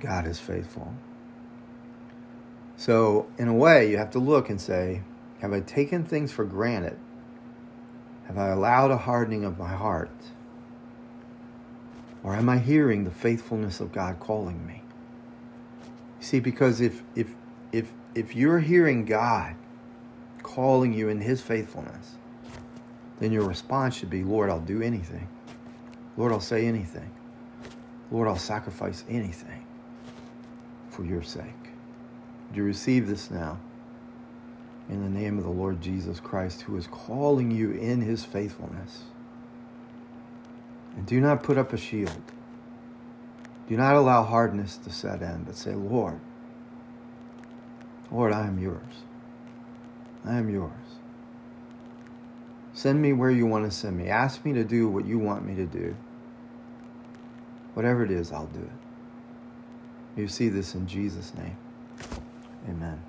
God 0.00 0.26
is 0.26 0.40
faithful. 0.40 0.92
So, 2.76 3.28
in 3.38 3.48
a 3.48 3.54
way, 3.54 3.88
you 3.90 3.96
have 3.96 4.10
to 4.10 4.18
look 4.18 4.50
and 4.50 4.60
say, 4.60 5.02
Have 5.40 5.52
I 5.52 5.60
taken 5.60 6.04
things 6.04 6.32
for 6.32 6.44
granted? 6.44 6.98
Have 8.26 8.38
I 8.38 8.48
allowed 8.48 8.90
a 8.90 8.96
hardening 8.96 9.44
of 9.44 9.58
my 9.58 9.72
heart? 9.72 10.10
Or 12.22 12.34
am 12.34 12.48
I 12.48 12.58
hearing 12.58 13.04
the 13.04 13.10
faithfulness 13.10 13.80
of 13.80 13.92
God 13.92 14.18
calling 14.18 14.66
me? 14.66 14.82
See, 16.20 16.40
because 16.40 16.80
if, 16.80 17.02
if, 17.14 17.34
if 17.72 17.92
if 18.16 18.34
you're 18.34 18.60
hearing 18.60 19.04
God 19.04 19.54
calling 20.42 20.92
you 20.94 21.10
in 21.10 21.20
His 21.20 21.42
faithfulness, 21.42 22.16
then 23.20 23.30
your 23.30 23.44
response 23.44 23.94
should 23.94 24.08
be, 24.08 24.24
Lord, 24.24 24.48
I'll 24.48 24.58
do 24.58 24.80
anything. 24.80 25.28
Lord, 26.16 26.32
I'll 26.32 26.40
say 26.40 26.66
anything. 26.66 27.10
Lord, 28.10 28.26
I'll 28.26 28.38
sacrifice 28.38 29.04
anything 29.08 29.66
for 30.88 31.04
your 31.04 31.22
sake. 31.22 31.44
Do 32.52 32.56
you 32.56 32.64
receive 32.64 33.06
this 33.06 33.30
now? 33.30 33.58
In 34.88 35.02
the 35.02 35.20
name 35.20 35.38
of 35.38 35.44
the 35.44 35.50
Lord 35.50 35.80
Jesus 35.80 36.20
Christ, 36.20 36.62
who 36.62 36.76
is 36.76 36.86
calling 36.86 37.50
you 37.50 37.72
in 37.72 38.02
his 38.02 38.24
faithfulness. 38.24 39.04
And 40.96 41.06
do 41.06 41.20
not 41.20 41.42
put 41.42 41.58
up 41.58 41.72
a 41.72 41.76
shield. 41.76 42.22
Do 43.68 43.76
not 43.76 43.96
allow 43.96 44.22
hardness 44.22 44.76
to 44.78 44.90
set 44.90 45.22
in, 45.22 45.42
but 45.44 45.56
say, 45.56 45.74
Lord, 45.74 46.20
Lord, 48.12 48.32
I 48.32 48.46
am 48.46 48.60
yours. 48.60 49.02
I 50.24 50.34
am 50.34 50.48
yours. 50.48 50.70
Send 52.72 53.00
me 53.02 53.12
where 53.12 53.30
you 53.30 53.46
want 53.46 53.64
to 53.64 53.76
send 53.76 53.96
me. 53.96 54.08
Ask 54.08 54.44
me 54.44 54.52
to 54.52 54.62
do 54.62 54.88
what 54.88 55.06
you 55.06 55.18
want 55.18 55.44
me 55.44 55.54
to 55.56 55.66
do. 55.66 55.96
Whatever 57.74 58.04
it 58.04 58.10
is, 58.10 58.32
I'll 58.32 58.46
do 58.46 58.60
it. 58.60 60.20
You 60.20 60.28
see 60.28 60.48
this 60.48 60.74
in 60.74 60.86
Jesus' 60.86 61.32
name. 61.34 61.56
Amen. 62.68 63.02